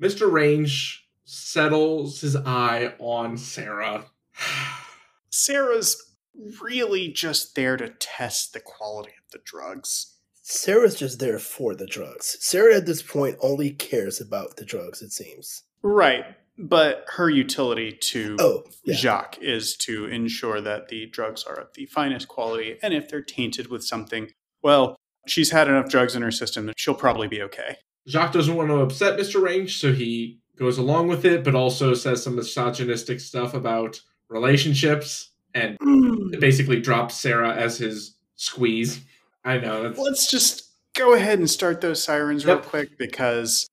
[0.00, 0.30] Mr.
[0.30, 1.03] Range
[1.34, 4.06] settles his eye on Sarah.
[5.30, 6.14] Sarah's
[6.60, 10.14] really just there to test the quality of the drugs.
[10.42, 12.36] Sarah's just there for the drugs.
[12.40, 15.62] Sarah at this point only cares about the drugs, it seems.
[15.82, 16.24] Right.
[16.58, 18.94] But her utility to Oh, yeah.
[18.94, 22.76] Jacques is to ensure that the drugs are of the finest quality.
[22.82, 24.30] And if they're tainted with something,
[24.62, 27.78] well, she's had enough drugs in her system that she'll probably be okay.
[28.06, 29.42] Jacques doesn't want to upset Mr.
[29.42, 35.30] Range, so he goes along with it, but also says some misogynistic stuff about relationships
[35.54, 36.38] and hmm.
[36.38, 39.00] basically drops Sarah as his squeeze.
[39.44, 39.82] I know.
[39.82, 43.68] That's, Let's just go ahead and start those sirens real quick because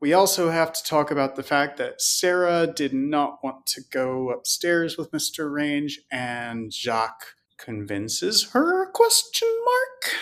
[0.00, 4.30] we also have to talk about the fact that Sarah did not want to go
[4.30, 5.52] upstairs with Mr.
[5.52, 10.14] Range and Jacques convinces her question mark.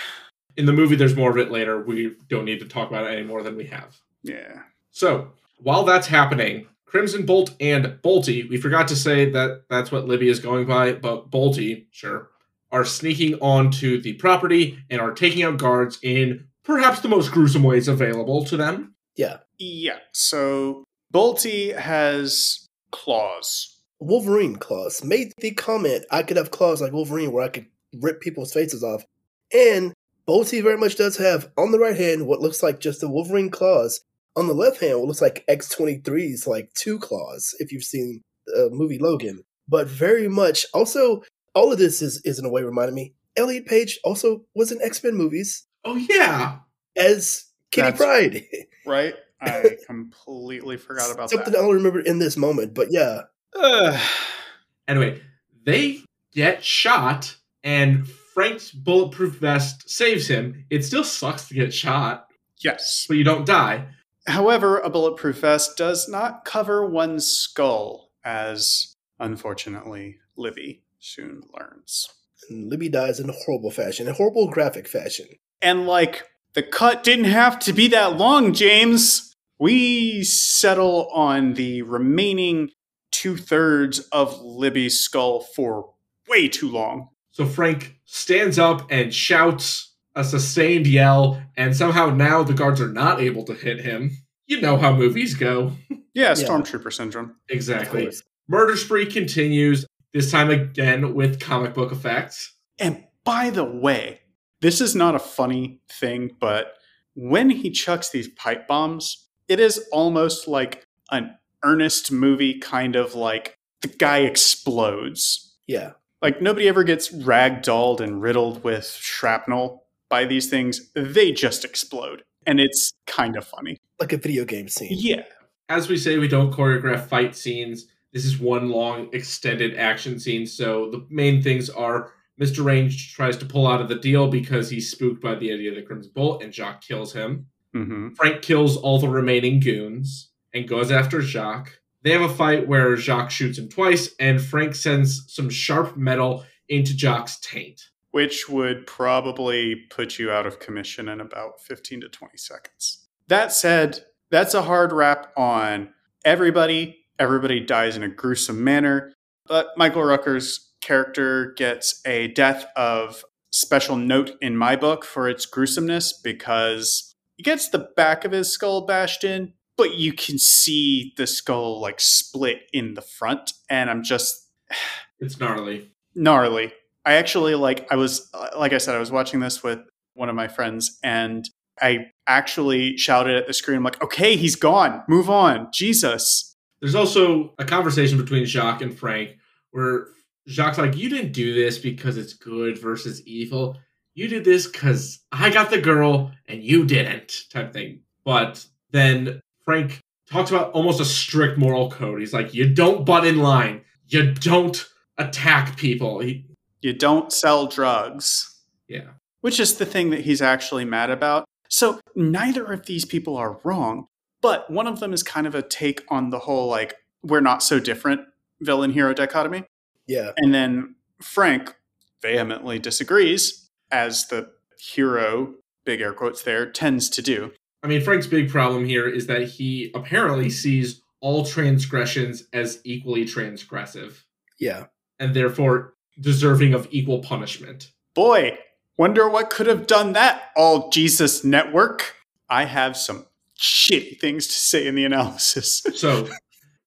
[0.56, 1.82] in the movie, there's more of it later.
[1.82, 4.00] We don't need to talk about it any more than we have.
[4.22, 4.62] Yeah.
[4.96, 10.06] So while that's happening, Crimson Bolt and Bolty, we forgot to say that that's what
[10.06, 12.30] Libby is going by, but Bolty, sure,
[12.72, 17.62] are sneaking onto the property and are taking out guards in perhaps the most gruesome
[17.62, 18.94] ways available to them.
[19.16, 19.40] Yeah.
[19.58, 19.98] Yeah.
[20.14, 23.78] So Bolty has claws.
[24.00, 27.66] Wolverine claws made the comment I could have claws like Wolverine where I could
[28.00, 29.04] rip people's faces off.
[29.52, 29.92] And
[30.26, 33.50] Bolty very much does have on the right hand what looks like just the Wolverine
[33.50, 34.00] claws.
[34.36, 38.68] On the left hand, what looks like X23's like two claws, if you've seen the
[38.72, 39.42] movie Logan.
[39.68, 41.22] But very much also
[41.54, 43.14] all of this is, is in a way reminding me.
[43.36, 46.58] Elliot Page also was in X Men movies Oh, yeah.
[46.96, 48.44] as Kitty That's- Pride.
[48.86, 49.14] Right?
[49.40, 51.58] I completely forgot about Something that.
[51.60, 52.74] I'll remember in this moment.
[52.74, 53.22] But yeah,
[53.58, 54.00] Ugh.
[54.88, 55.20] Anyway,
[55.64, 55.98] they
[56.32, 60.64] get shot, and Frank's bulletproof vest saves him.
[60.70, 62.28] It still sucks to get shot,
[62.62, 63.04] yes.
[63.08, 63.88] but you don't die.
[64.26, 72.08] However, a bulletproof vest does not cover one's skull, as unfortunately Libby soon learns.
[72.50, 75.26] and Libby dies in a horrible fashion, a horrible graphic fashion.
[75.62, 76.24] And like,
[76.54, 79.34] the cut didn't have to be that long, James.
[79.58, 82.70] We settle on the remaining
[83.10, 85.92] two thirds of Libby's skull for
[86.28, 87.08] way too long.
[87.30, 89.85] So Frank stands up and shouts
[90.16, 94.10] a sustained yell, and somehow now the guards are not able to hit him.
[94.46, 95.72] You know how movies go.
[95.88, 96.32] Yeah, Yeah.
[96.32, 97.36] Stormtrooper syndrome.
[97.50, 98.10] Exactly.
[98.48, 102.54] Murder spree continues, this time again with comic book effects.
[102.78, 104.20] And by the way,
[104.62, 106.72] this is not a funny thing, but
[107.14, 113.14] when he chucks these pipe bombs, it is almost like an earnest movie kind of
[113.14, 115.54] like the guy explodes.
[115.66, 115.92] Yeah.
[116.22, 120.90] Like nobody ever gets ragdolled and riddled with shrapnel by these things.
[120.94, 122.22] They just explode.
[122.46, 123.78] And it's kind of funny.
[123.98, 124.90] Like a video game scene.
[124.92, 125.24] Yeah.
[125.68, 127.86] As we say, we don't choreograph fight scenes.
[128.12, 132.64] This is one long extended action scene, so the main things are Mr.
[132.64, 135.76] Range tries to pull out of the deal because he's spooked by the idea of
[135.76, 137.46] the Crimson Bolt, and Jacques kills him.
[137.72, 141.78] hmm Frank kills all the remaining goons and goes after Jacques.
[142.02, 146.44] They have a fight where Jacques shoots him twice, and Frank sends some sharp metal
[146.68, 147.82] into Jacques' taint.
[148.16, 153.06] Which would probably put you out of commission in about 15 to 20 seconds.
[153.28, 155.90] That said, that's a hard wrap on
[156.24, 157.04] everybody.
[157.18, 159.12] Everybody dies in a gruesome manner.
[159.46, 165.44] But Michael Rooker's character gets a death of special note in my book for its
[165.44, 171.12] gruesomeness because he gets the back of his skull bashed in, but you can see
[171.18, 173.52] the skull like split in the front.
[173.68, 174.48] And I'm just
[175.20, 175.90] It's gnarly.
[176.14, 176.72] gnarly.
[177.06, 179.78] I actually like I was uh, like I said I was watching this with
[180.14, 181.48] one of my friends and
[181.80, 186.94] I actually shouted at the screen I'm like okay he's gone move on Jesus There's
[186.94, 189.36] also a conversation between Jacques and Frank
[189.70, 190.08] where
[190.48, 193.78] Jacques like, "You didn't do this because it's good versus evil.
[194.14, 198.00] You did this because I got the girl and you didn't," type thing.
[198.24, 200.00] But then Frank
[200.30, 202.20] talks about almost a strict moral code.
[202.20, 203.82] He's like, "You don't butt in line.
[204.06, 204.88] You don't
[205.18, 206.46] attack people." He,
[206.82, 208.52] you don't sell drugs
[208.88, 209.10] yeah,
[209.40, 213.58] which is the thing that he's actually mad about so neither of these people are
[213.64, 214.06] wrong
[214.42, 217.62] but one of them is kind of a take on the whole like we're not
[217.62, 218.20] so different
[218.60, 219.64] villain hero dichotomy
[220.06, 220.30] Yeah.
[220.36, 221.74] And then Frank
[222.22, 225.54] vehemently disagrees, as the hero,
[225.84, 227.52] big air quotes there, tends to do.
[227.82, 233.24] I mean, Frank's big problem here is that he apparently sees all transgressions as equally
[233.24, 234.22] transgressive
[234.60, 234.86] Yeah.
[235.18, 237.90] and therefore deserving of equal punishment.
[238.14, 238.58] Boy,
[238.96, 242.14] wonder what could have done that, all Jesus network.
[242.48, 243.26] I have some
[243.58, 245.82] shitty things to say in the analysis.
[245.94, 246.28] So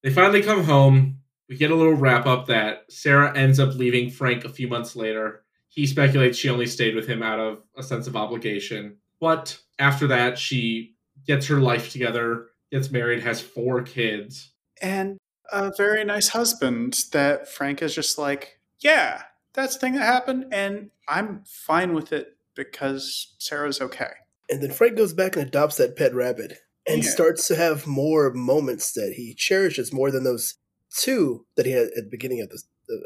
[0.03, 1.17] they finally come home.
[1.49, 4.95] We get a little wrap up that Sarah ends up leaving Frank a few months
[4.95, 5.43] later.
[5.67, 8.97] He speculates she only stayed with him out of a sense of obligation.
[9.19, 14.51] But after that, she gets her life together, gets married, has four kids.
[14.81, 15.17] and
[15.51, 19.23] a very nice husband that Frank is just like, yeah,
[19.53, 24.11] that's the thing that happened, and I'm fine with it because Sarah's okay.
[24.49, 26.57] And then Frank goes back and adopts that pet rabbit
[26.87, 27.09] and Yeah.
[27.09, 30.55] starts to have more moments that he cherishes more than those
[30.95, 32.61] two that he had at the beginning of the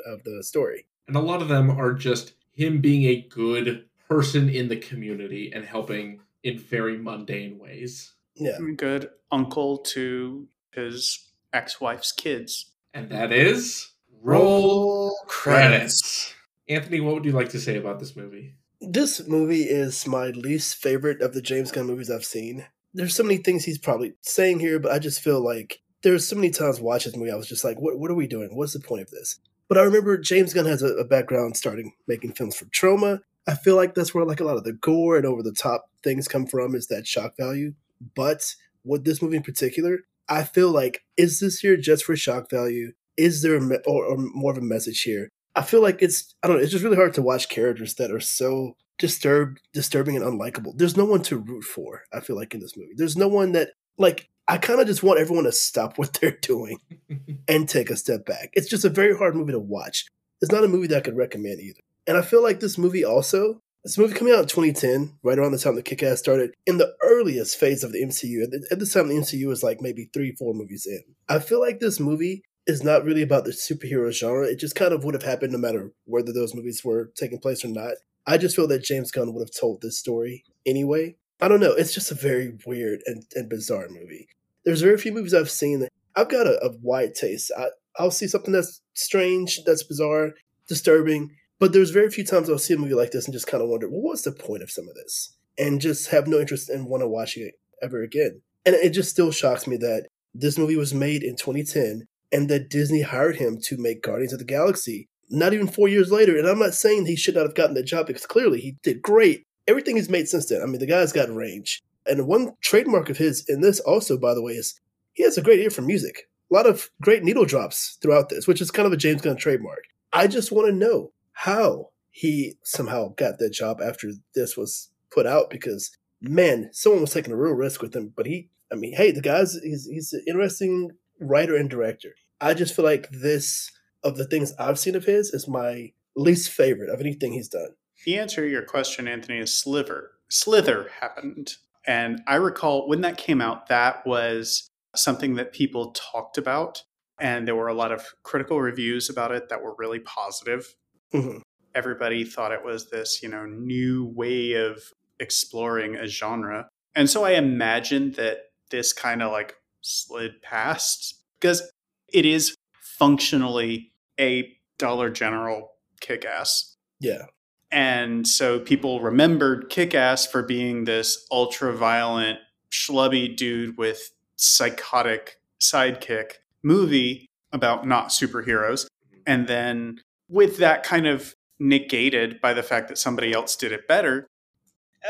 [0.05, 0.85] of the story.
[1.07, 5.51] And a lot of them are just him being a good person in the community
[5.53, 8.13] and helping in very mundane ways.
[8.35, 8.57] Yeah.
[8.77, 12.71] Good uncle to his ex-wife's kids.
[12.93, 13.89] And that is
[14.23, 16.33] roll credits.
[16.67, 18.55] Anthony, what would you like to say about this movie?
[18.81, 22.65] This movie is my least favorite of the James Gunn movies I've seen.
[22.93, 26.35] There's so many things he's probably saying here, but I just feel like there's so
[26.35, 28.55] many times watching this movie I was just like, what what are we doing?
[28.55, 29.39] What's the point of this?
[29.67, 33.19] But I remember James Gunn has a, a background starting making films for Troma.
[33.47, 35.89] I feel like that's where like a lot of the gore and over the top
[36.03, 37.73] things come from is that shock value.
[38.15, 39.99] But with this movie in particular,
[40.29, 42.93] I feel like is this here just for shock value?
[43.17, 45.29] Is there a me- or, or more of a message here?
[45.55, 46.63] I feel like it's I don't know.
[46.63, 50.73] It's just really hard to watch characters that are so disturbed, disturbing, and unlikable.
[50.75, 52.03] There's no one to root for.
[52.11, 54.29] I feel like in this movie, there's no one that like.
[54.45, 56.79] I kind of just want everyone to stop what they're doing
[57.47, 58.49] and take a step back.
[58.53, 60.05] It's just a very hard movie to watch.
[60.41, 61.79] It's not a movie that I could recommend either.
[62.05, 65.53] And I feel like this movie also, this movie coming out in 2010, right around
[65.53, 68.43] the time the Kick-Ass started, in the earliest phase of the MCU.
[68.43, 71.01] At, the, this time, the MCU was like maybe three, four movies in.
[71.29, 74.47] I feel like this movie is not really about the superhero genre.
[74.47, 77.63] It just kind of would have happened no matter whether those movies were taking place
[77.63, 77.95] or not.
[78.25, 81.15] I just feel that James Gunn would have told this story anyway.
[81.41, 81.73] I don't know.
[81.73, 84.27] It's just a very weird and, and bizarre movie.
[84.63, 87.51] There's very few movies I've seen that I've got a, a wide taste.
[87.57, 90.31] I, I'll see something that's strange, that's bizarre,
[90.67, 93.61] disturbing, but there's very few times I'll see a movie like this and just kind
[93.61, 95.35] of wonder, well, what's the point of some of this?
[95.57, 98.41] And just have no interest in want to watch it ever again.
[98.65, 102.69] And it just still shocks me that this movie was made in 2010 and that
[102.69, 106.37] Disney hired him to make Guardians of the Galaxy not even four years later.
[106.37, 109.01] And I'm not saying he should not have gotten the job because clearly he did
[109.01, 109.45] great.
[109.67, 110.61] Everything he's made since then.
[110.61, 111.81] I mean, the guy's got range.
[112.05, 114.79] And one trademark of his in this also, by the way, is
[115.13, 116.27] he has a great ear for music.
[116.51, 119.37] A lot of great needle drops throughout this, which is kind of a James Gunn
[119.37, 119.83] trademark.
[120.11, 125.25] I just want to know how he somehow got that job after this was put
[125.25, 128.13] out because man, someone was taking a real risk with him.
[128.15, 132.15] But he, I mean, hey, the guy's he's he's an interesting writer and director.
[132.43, 133.71] I just feel like this
[134.03, 137.69] of the things I've seen of his is my least favorite of anything he's done.
[138.05, 140.11] The answer to your question, Anthony, is Sliver.
[140.29, 141.53] Slither happened.
[141.87, 146.83] And I recall when that came out, that was something that people talked about.
[147.19, 150.75] And there were a lot of critical reviews about it that were really positive.
[151.13, 151.41] Mhm.
[151.75, 154.79] everybody thought it was this, you know, new way of
[155.19, 156.67] exploring a genre.
[156.95, 161.71] And so I imagine that this kind of like slid past because
[162.13, 166.75] it is functionally a Dollar General kick ass.
[166.99, 167.25] Yeah.
[167.73, 172.37] And so people remembered Kick Ass for being this ultra violent,
[172.71, 178.85] schlubby dude with psychotic sidekick movie about not superheroes.
[179.25, 183.87] And then with that kind of negated by the fact that somebody else did it
[183.87, 184.27] better,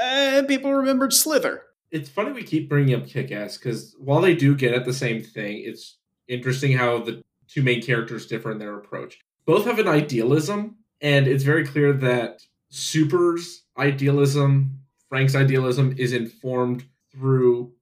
[0.01, 1.64] uh, people remembered Slither.
[1.91, 4.93] It's funny we keep bringing up Kick Ass because while they do get at the
[4.93, 5.97] same thing, it's
[6.28, 9.19] interesting how the two main characters differ in their approach.
[9.45, 16.86] Both have an idealism, and it's very clear that Super's idealism, Frank's idealism, is informed
[17.11, 17.74] through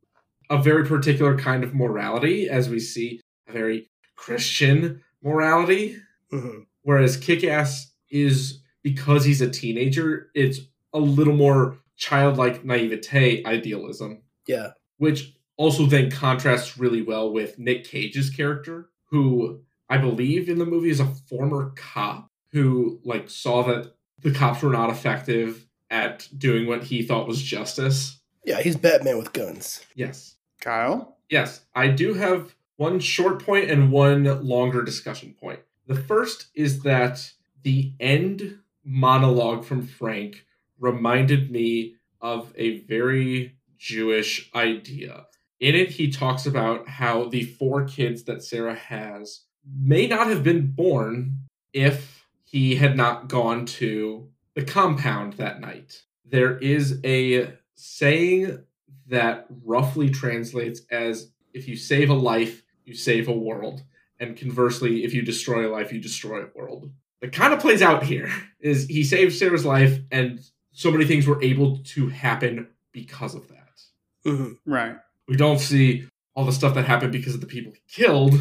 [0.50, 5.98] a very particular kind of morality, as we see a very Christian morality.
[6.30, 10.60] hmm Whereas Kick Ass is because he's a teenager, it's
[10.94, 14.72] a little more childlike naivete idealism, Yeah.
[14.98, 20.66] which also then contrasts really well with Nick Cage's character, who I believe in the
[20.66, 26.28] movie is a former cop who like saw that the cops were not effective at
[26.36, 28.20] doing what he thought was justice.
[28.44, 29.86] Yeah, he's Batman with guns.
[29.94, 30.36] Yes.
[30.62, 31.20] Kyle?
[31.30, 35.60] Yes, I do have one short point and one longer discussion point.
[35.86, 40.44] The first is that the end monologue from Frank
[40.80, 45.28] reminded me of a very Jewish idea.
[45.62, 49.42] In it, he talks about how the four kids that Sarah has
[49.80, 51.38] may not have been born
[51.72, 56.02] if he had not gone to the compound that night.
[56.26, 58.64] There is a saying
[59.08, 63.84] that roughly translates as if you save a life, you save a world.
[64.20, 66.92] And conversely, if you destroy a life, you destroy a world.
[67.22, 70.40] That kind of plays out here is he saved Sarah's life and
[70.72, 73.82] so many things were able to happen because of that.
[74.24, 74.96] hmm Right.
[75.28, 78.34] We don't see all the stuff that happened because of the people he killed.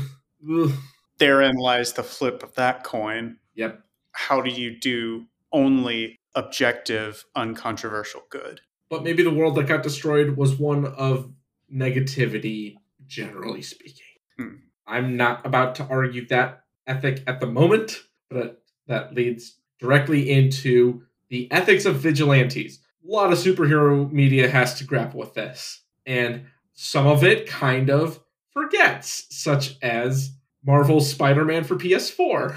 [0.51, 0.73] Ugh.
[1.19, 3.37] Therein lies the flip of that coin.
[3.55, 3.83] Yep.
[4.13, 8.61] How do you do only objective, uncontroversial good?
[8.89, 11.31] But maybe the world that got destroyed was one of
[11.73, 12.77] negativity,
[13.07, 14.07] generally speaking.
[14.39, 14.55] Hmm.
[14.87, 21.03] I'm not about to argue that ethic at the moment, but that leads directly into
[21.29, 22.81] the ethics of vigilantes.
[23.07, 26.47] A lot of superhero media has to grapple with this, and
[26.83, 28.21] some of it kind of
[28.55, 30.33] forgets, such as
[30.65, 32.57] Marvel's Spider Man for PS4.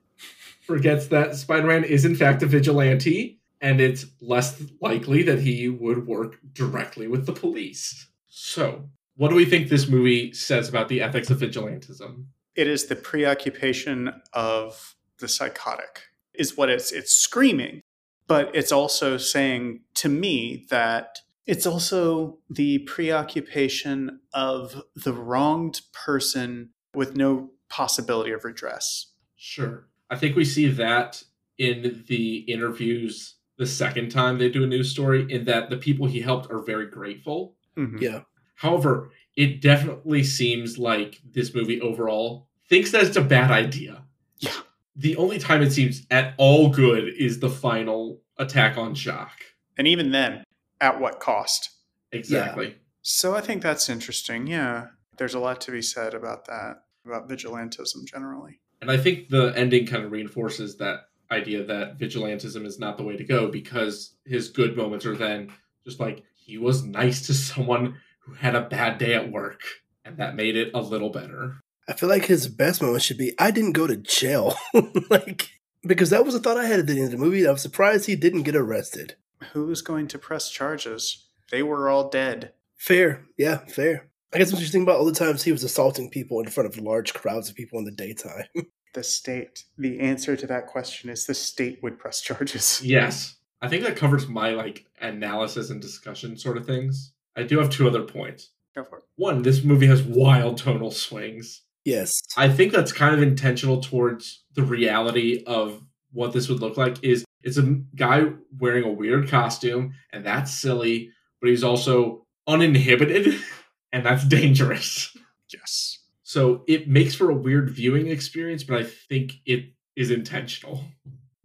[0.62, 5.68] forgets that Spider Man is, in fact, a vigilante, and it's less likely that he
[5.68, 8.08] would work directly with the police.
[8.28, 8.88] So,
[9.18, 12.24] what do we think this movie says about the ethics of vigilantism?
[12.54, 17.82] It is the preoccupation of the psychotic, is what it's it's screaming.
[18.26, 26.70] But it's also saying to me that it's also the preoccupation of the wronged person
[26.94, 29.12] with no possibility of redress.
[29.36, 29.88] Sure.
[30.10, 31.22] I think we see that
[31.58, 36.06] in the interviews the second time they do a news story, in that the people
[36.06, 37.56] he helped are very grateful.
[37.76, 38.00] Mhm.
[38.00, 38.22] Yeah.
[38.54, 44.04] However, it definitely seems like this movie overall thinks that it's a bad idea.
[44.38, 44.52] Yeah.
[44.96, 49.44] The only time it seems at all good is the final attack on Jacques.
[49.76, 50.44] And even then,
[50.80, 51.70] at what cost?
[52.12, 52.76] Exactly.
[53.02, 54.46] So I think that's interesting.
[54.46, 54.88] Yeah.
[55.16, 58.60] There's a lot to be said about that, about vigilantism generally.
[58.80, 61.00] And I think the ending kind of reinforces that
[61.30, 65.52] idea that vigilantism is not the way to go because his good moments are then
[65.84, 69.60] just like he was nice to someone who had a bad day at work,
[70.04, 71.60] and that made it a little better.
[71.88, 74.54] I feel like his best moment should be I didn't go to jail.
[75.10, 75.48] like
[75.82, 77.46] because that was a thought I had at the end of the movie.
[77.46, 79.16] I was surprised he didn't get arrested.
[79.52, 81.26] Who's going to press charges?
[81.50, 82.52] They were all dead.
[82.76, 83.24] Fair.
[83.36, 84.08] Yeah, fair.
[84.32, 86.68] I guess what you think about all the times he was assaulting people in front
[86.68, 88.44] of large crowds of people in the daytime.
[88.92, 89.66] The state.
[89.78, 92.80] The answer to that question is the state would press charges.
[92.84, 93.36] Yes.
[93.62, 97.12] I think that covers my like analysis and discussion sort of things.
[97.36, 98.48] I do have two other points.
[98.74, 99.04] Go for it.
[99.14, 101.62] One, this movie has wild tonal swings.
[101.84, 102.20] yes.
[102.36, 106.96] I think that's kind of intentional towards the reality of what this would look like
[107.04, 108.24] is it's a guy
[108.58, 111.10] wearing a weird costume and that's silly,
[111.40, 113.40] but he's also uninhibited
[113.92, 115.16] and that's dangerous.
[115.52, 115.98] Yes.
[116.22, 120.84] So it makes for a weird viewing experience, but I think it is intentional.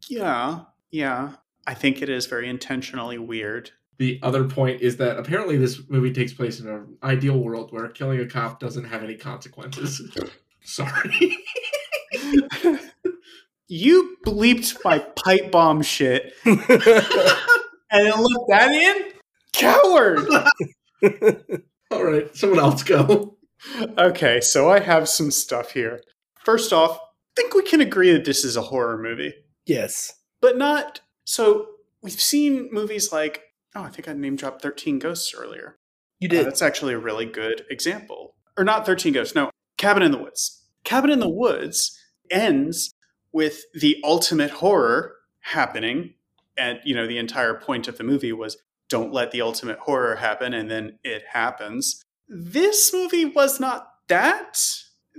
[0.07, 0.61] Yeah.
[0.91, 1.33] Yeah.
[1.67, 3.71] I think it is very intentionally weird.
[3.97, 7.87] The other point is that apparently this movie takes place in an ideal world where
[7.87, 10.01] killing a cop doesn't have any consequences.
[10.63, 11.37] Sorry.
[13.67, 19.11] you bleeped my pipe bomb shit and then let that in?
[19.53, 20.27] Coward!
[21.91, 23.37] All right, someone else go.
[23.97, 26.01] Okay, so I have some stuff here.
[26.43, 29.33] First off, I think we can agree that this is a horror movie,
[29.65, 30.13] yes.
[30.41, 31.01] but not.
[31.25, 31.67] So
[32.01, 33.41] we've seen movies like,
[33.75, 35.77] oh, I think I name dropped 13 Ghosts earlier.
[36.19, 36.45] You Uh, did.
[36.45, 38.35] that's actually a really good example.
[38.57, 40.63] Or not 13 Ghosts, no, Cabin in the Woods.
[40.83, 41.97] Cabin in the Woods
[42.29, 42.91] ends
[43.35, 46.13] with the ultimate horror happening.
[46.57, 48.55] And, you know, the entire point of the movie was
[48.87, 52.01] don't let the ultimate horror happen, and then it happens.
[52.29, 54.57] This movie was not that.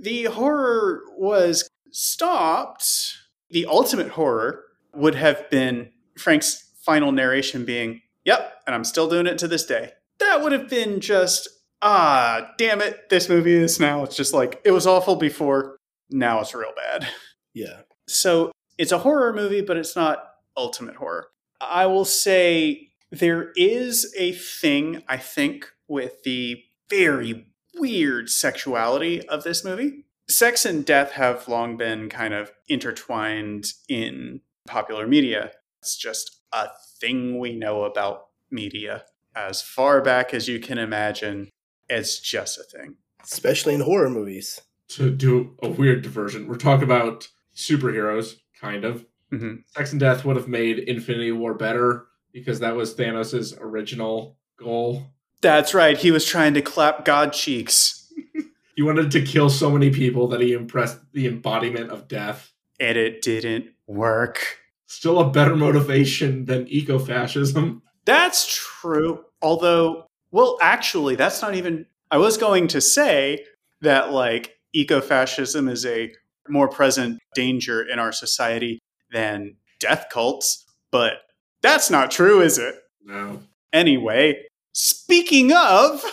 [0.01, 3.17] The horror was stopped.
[3.51, 4.63] The ultimate horror
[4.95, 9.65] would have been Frank's final narration being, Yep, and I'm still doing it to this
[9.67, 9.91] day.
[10.19, 11.47] That would have been just,
[11.83, 14.03] ah, damn it, this movie is now.
[14.03, 15.77] It's just like, it was awful before,
[16.09, 17.07] now it's real bad.
[17.53, 17.81] Yeah.
[18.07, 20.23] So it's a horror movie, but it's not
[20.55, 21.27] ultimate horror.
[21.59, 29.43] I will say there is a thing, I think, with the very weird sexuality of
[29.43, 30.05] this movie.
[30.29, 35.51] Sex and death have long been kind of intertwined in popular media.
[35.81, 36.67] It's just a
[36.99, 39.05] thing we know about media.
[39.35, 41.49] As far back as you can imagine,
[41.87, 42.95] it's just a thing.
[43.23, 44.59] Especially in horror movies.
[44.89, 47.27] To do a weird diversion, we're talking about
[47.57, 49.05] superheroes, kind of.
[49.31, 54.37] hmm Sex and Death would have made Infinity War better because that was Thanos' original
[54.57, 55.07] goal.
[55.41, 55.97] That's right.
[55.97, 58.11] He was trying to clap God cheeks.
[58.75, 62.53] He wanted to kill so many people that he impressed the embodiment of death.
[62.79, 64.59] and it didn't work.
[64.85, 67.81] Still a better motivation than ecofascism.
[68.05, 69.25] That's true.
[69.41, 71.87] Although, well, actually, that's not even.
[72.11, 73.45] I was going to say
[73.81, 76.13] that, like, ecofascism is a
[76.49, 78.79] more present danger in our society
[79.11, 81.13] than death cults, but
[81.61, 82.75] that's not true, is it?
[83.03, 83.41] No.
[83.73, 86.03] Anyway, speaking of,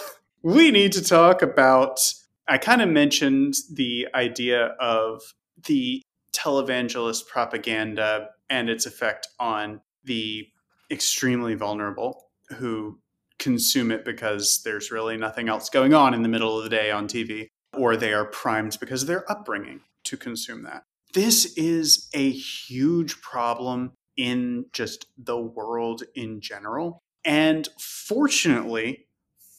[0.42, 2.00] we need to talk about.
[2.46, 5.22] I kind of mentioned the idea of
[5.66, 10.46] the televangelist propaganda and its effect on the
[10.90, 12.98] extremely vulnerable who
[13.38, 16.90] consume it because there's really nothing else going on in the middle of the day
[16.90, 20.84] on TV, or they are primed because of their upbringing to consume that.
[21.14, 27.02] This is a huge problem in just the world in general.
[27.24, 29.06] And fortunately,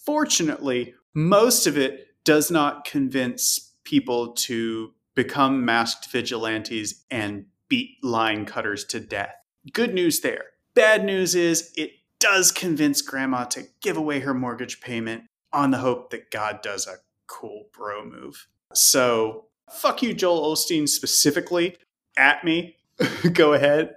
[0.06, 8.46] fortunately, most of it does not convince people to become masked vigilantes and beat line
[8.46, 9.34] cutters to death.
[9.72, 10.44] Good news there.
[10.74, 15.24] Bad news is it does convince grandma to give away her mortgage payment
[15.54, 18.48] on the hope that God does a cool bro move.
[18.74, 21.78] So, fuck you, Joel Osteen, specifically
[22.18, 22.78] at me.
[23.34, 23.96] Go ahead.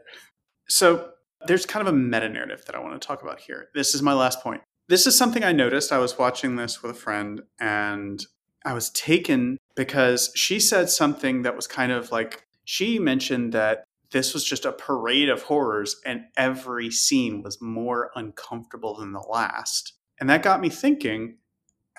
[0.68, 1.10] So,
[1.46, 3.68] there's kind of a meta narrative that I want to talk about here.
[3.74, 4.60] This is my last point.
[4.88, 5.92] This is something I noticed.
[5.92, 8.24] I was watching this with a friend and
[8.64, 13.84] I was taken because she said something that was kind of like she mentioned that
[14.10, 19.20] this was just a parade of horrors and every scene was more uncomfortable than the
[19.20, 19.92] last.
[20.18, 21.36] And that got me thinking,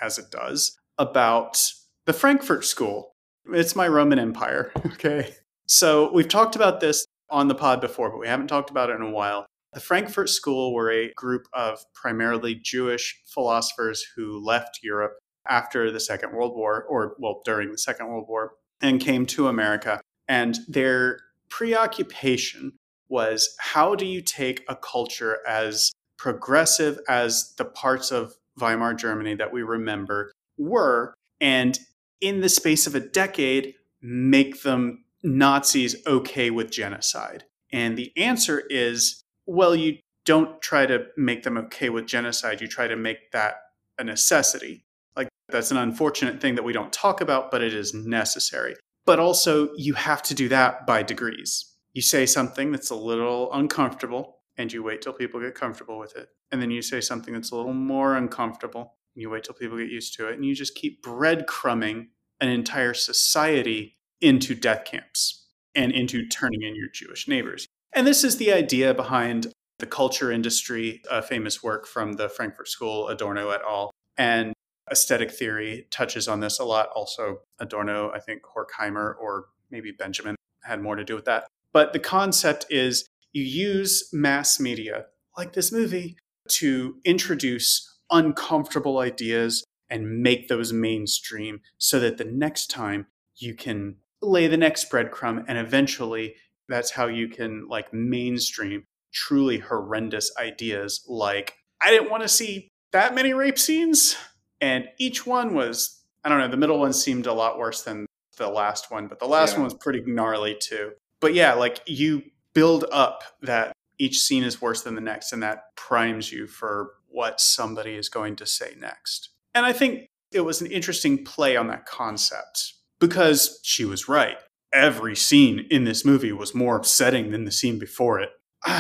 [0.01, 1.61] as it does, about
[2.05, 3.08] the Frankfurt School.
[3.51, 5.33] It's my Roman Empire, okay?
[5.67, 8.95] So we've talked about this on the pod before, but we haven't talked about it
[8.95, 9.45] in a while.
[9.73, 15.99] The Frankfurt School were a group of primarily Jewish philosophers who left Europe after the
[15.99, 20.01] Second World War, or well, during the Second World War, and came to America.
[20.27, 21.19] And their
[21.49, 22.73] preoccupation
[23.09, 29.35] was how do you take a culture as progressive as the parts of Weimar Germany
[29.35, 31.79] that we remember were, and
[32.21, 37.45] in the space of a decade, make them Nazis okay with genocide?
[37.71, 42.67] And the answer is well, you don't try to make them okay with genocide, you
[42.67, 43.55] try to make that
[43.97, 44.85] a necessity.
[45.15, 48.75] Like, that's an unfortunate thing that we don't talk about, but it is necessary.
[49.07, 51.73] But also, you have to do that by degrees.
[51.93, 56.15] You say something that's a little uncomfortable, and you wait till people get comfortable with
[56.15, 56.29] it.
[56.51, 59.89] And then you say something that's a little more uncomfortable, you wait till people get
[59.89, 60.35] used to it.
[60.35, 62.07] And you just keep breadcrumbing
[62.39, 67.67] an entire society into death camps and into turning in your Jewish neighbors.
[67.93, 72.67] And this is the idea behind the culture industry, a famous work from the Frankfurt
[72.67, 73.91] School, Adorno et al.
[74.17, 74.53] And
[74.91, 76.89] aesthetic theory touches on this a lot.
[76.95, 81.47] Also, Adorno, I think Horkheimer or maybe Benjamin had more to do with that.
[81.71, 85.05] But the concept is you use mass media
[85.37, 86.17] like this movie
[86.49, 93.07] to introduce uncomfortable ideas and make those mainstream so that the next time
[93.37, 96.35] you can lay the next breadcrumb and eventually
[96.67, 98.83] that's how you can like mainstream
[99.13, 104.15] truly horrendous ideas like I didn't want to see that many rape scenes
[104.61, 108.05] and each one was I don't know, the middle one seemed a lot worse than
[108.37, 109.59] the last one, but the last Yeah.
[109.59, 110.91] one was pretty gnarly too.
[111.21, 112.23] But yeah, like you
[112.53, 116.91] build up that each scene is worse than the next and that primes you for
[117.09, 119.29] what somebody is going to say next.
[119.53, 124.37] And I think it was an interesting play on that concept because she was right.
[124.71, 128.29] Every scene in this movie was more upsetting than the scene before it.
[128.67, 128.73] you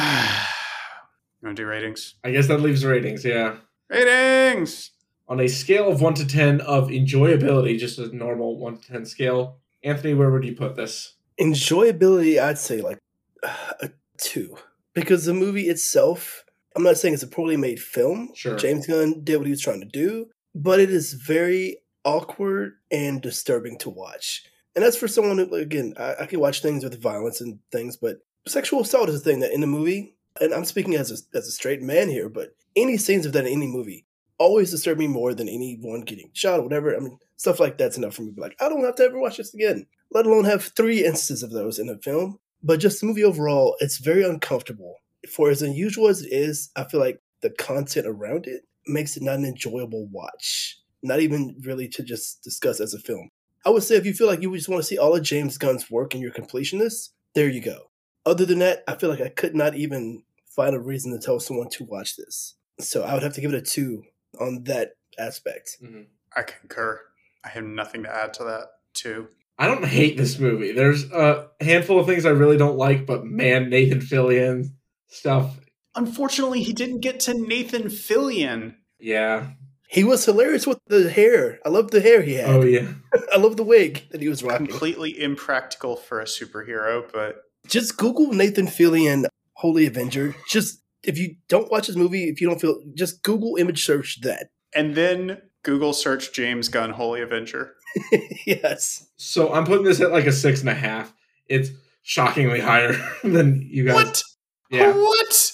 [1.41, 2.15] want to do ratings?
[2.23, 3.57] I guess that leaves ratings, yeah.
[3.89, 4.91] Ratings!
[5.27, 9.05] On a scale of 1 to 10 of enjoyability, just a normal 1 to 10
[9.05, 11.15] scale, Anthony, where would you put this?
[11.39, 12.99] Enjoyability, I'd say like
[13.43, 14.57] a two.
[14.93, 16.43] Because the movie itself,
[16.75, 18.29] I'm not saying it's a poorly made film.
[18.35, 18.57] Sure.
[18.57, 23.21] James Gunn did what he was trying to do, but it is very awkward and
[23.21, 24.45] disturbing to watch.
[24.75, 27.97] And that's for someone who, again, I, I can watch things with violence and things,
[27.97, 28.17] but
[28.47, 31.47] sexual assault is a thing that in the movie, and I'm speaking as a, as
[31.47, 34.05] a straight man here, but any scenes of that in any movie
[34.37, 36.95] always disturb me more than anyone getting shot or whatever.
[36.95, 39.03] I mean, stuff like that's enough for me to be like, I don't have to
[39.03, 42.39] ever watch this again, let alone have three instances of those in a film.
[42.63, 44.95] But just the movie overall, it's very uncomfortable.
[45.29, 49.23] For as unusual as it is, I feel like the content around it makes it
[49.23, 50.77] not an enjoyable watch.
[51.01, 53.29] Not even really to just discuss as a film.
[53.65, 55.57] I would say if you feel like you just want to see all of James
[55.57, 57.91] Gunn's work and you're a completionist, there you go.
[58.25, 61.39] Other than that, I feel like I could not even find a reason to tell
[61.39, 62.55] someone to watch this.
[62.79, 64.03] So I would have to give it a two
[64.39, 65.77] on that aspect.
[65.83, 66.03] Mm-hmm.
[66.35, 67.01] I concur.
[67.43, 69.29] I have nothing to add to that, too.
[69.57, 70.71] I don't hate this movie.
[70.71, 74.71] There's a handful of things I really don't like, but man, Nathan Fillion
[75.09, 75.59] stuff,
[75.95, 78.75] Unfortunately, he didn't get to Nathan Fillion.
[78.99, 79.47] yeah.
[79.91, 81.57] He was hilarious with the hair.
[81.65, 82.49] I love the hair he had.
[82.51, 82.89] Oh yeah.
[83.33, 84.67] I love the wig that he was rocking.
[84.67, 89.25] Completely impractical for a superhero, but Just Google Nathan Fillion
[89.55, 90.35] Holy Avenger.
[90.47, 94.21] Just if you don't watch this movie, if you don't feel, just Google image search
[94.21, 94.49] that.
[94.75, 97.73] and then Google search James Gunn Holy Avenger.
[98.45, 99.07] yes.
[99.17, 101.11] So I'm putting this at like a six and a half.
[101.47, 101.71] It's
[102.03, 103.95] shockingly higher than you guys.
[103.95, 104.23] What?
[104.69, 104.93] Yeah.
[104.93, 105.53] What?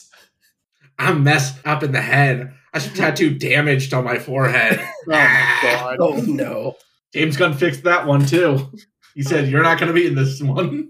[0.97, 2.53] I'm messed up in the head.
[2.73, 4.79] I should tattoo damaged on my forehead.
[5.07, 5.97] Oh my god.
[5.99, 6.75] Oh no.
[7.13, 8.71] James Gunn fixed that one too.
[9.13, 10.89] He said, You're not going to be in this one.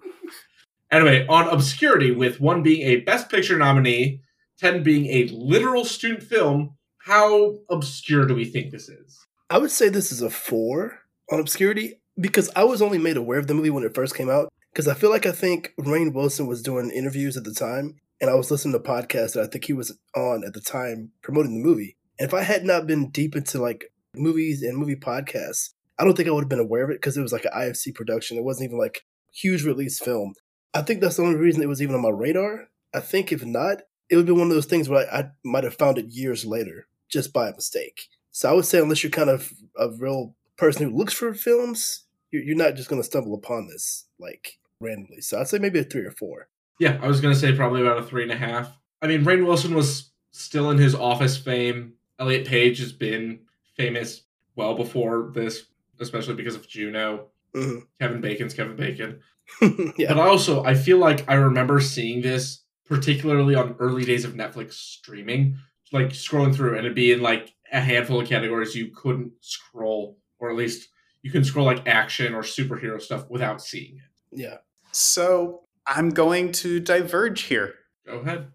[0.90, 4.22] anyway, on Obscurity, with one being a Best Picture nominee,
[4.60, 9.20] 10 being a literal student film, how obscure do we think this is?
[9.50, 13.38] I would say this is a four on obscurity because I was only made aware
[13.38, 14.52] of the movie when it first came out.
[14.72, 18.30] Because I feel like I think Rainn Wilson was doing interviews at the time, and
[18.30, 21.54] I was listening to podcasts that I think he was on at the time promoting
[21.54, 21.98] the movie.
[22.18, 23.86] And if I had not been deep into like
[24.16, 27.18] movies and movie podcasts, I don't think I would have been aware of it because
[27.18, 28.38] it was like an IFC production.
[28.38, 30.34] It wasn't even like huge release film.
[30.74, 32.70] I think that's the only reason it was even on my radar.
[32.94, 33.80] I think if not,
[34.10, 36.46] it would be one of those things where I, I might have found it years
[36.46, 38.08] later just by mistake.
[38.32, 42.04] So I would say, unless you're kind of a real person who looks for films,
[42.32, 45.22] you're, you're not just going to stumble upon this like randomly.
[45.22, 46.50] So I'd say maybe a three or four.
[46.80, 48.78] Yeah, I was going to say probably about a three and a half.
[49.02, 51.94] I mean, Rainn Wilson was still in his office fame.
[52.20, 53.40] Elliot Page has been
[53.78, 54.22] famous
[54.56, 55.66] well before this,
[56.00, 57.28] especially because of Juno.
[57.54, 57.84] Mhm.
[58.00, 59.20] Kevin Bacon's Kevin Bacon.
[59.98, 64.34] yeah, But also, I feel like I remember seeing this particularly on early days of
[64.34, 65.58] Netflix streaming,
[65.92, 70.18] like scrolling through, and it'd be in like a handful of categories you couldn't scroll,
[70.40, 70.90] or at least
[71.22, 74.38] you can scroll like action or superhero stuff without seeing it.
[74.40, 74.58] yeah.
[74.92, 77.76] So I'm going to diverge here.
[78.06, 78.48] Go ahead.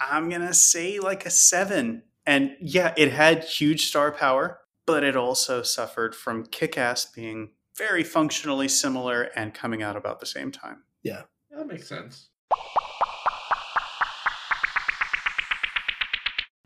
[0.00, 2.02] I'm going to say like a seven.
[2.26, 7.50] And yeah, it had huge star power, but it also suffered from Kick Ass being
[7.76, 10.82] very functionally similar and coming out about the same time.
[11.02, 11.22] Yeah.
[11.50, 12.28] That makes sense.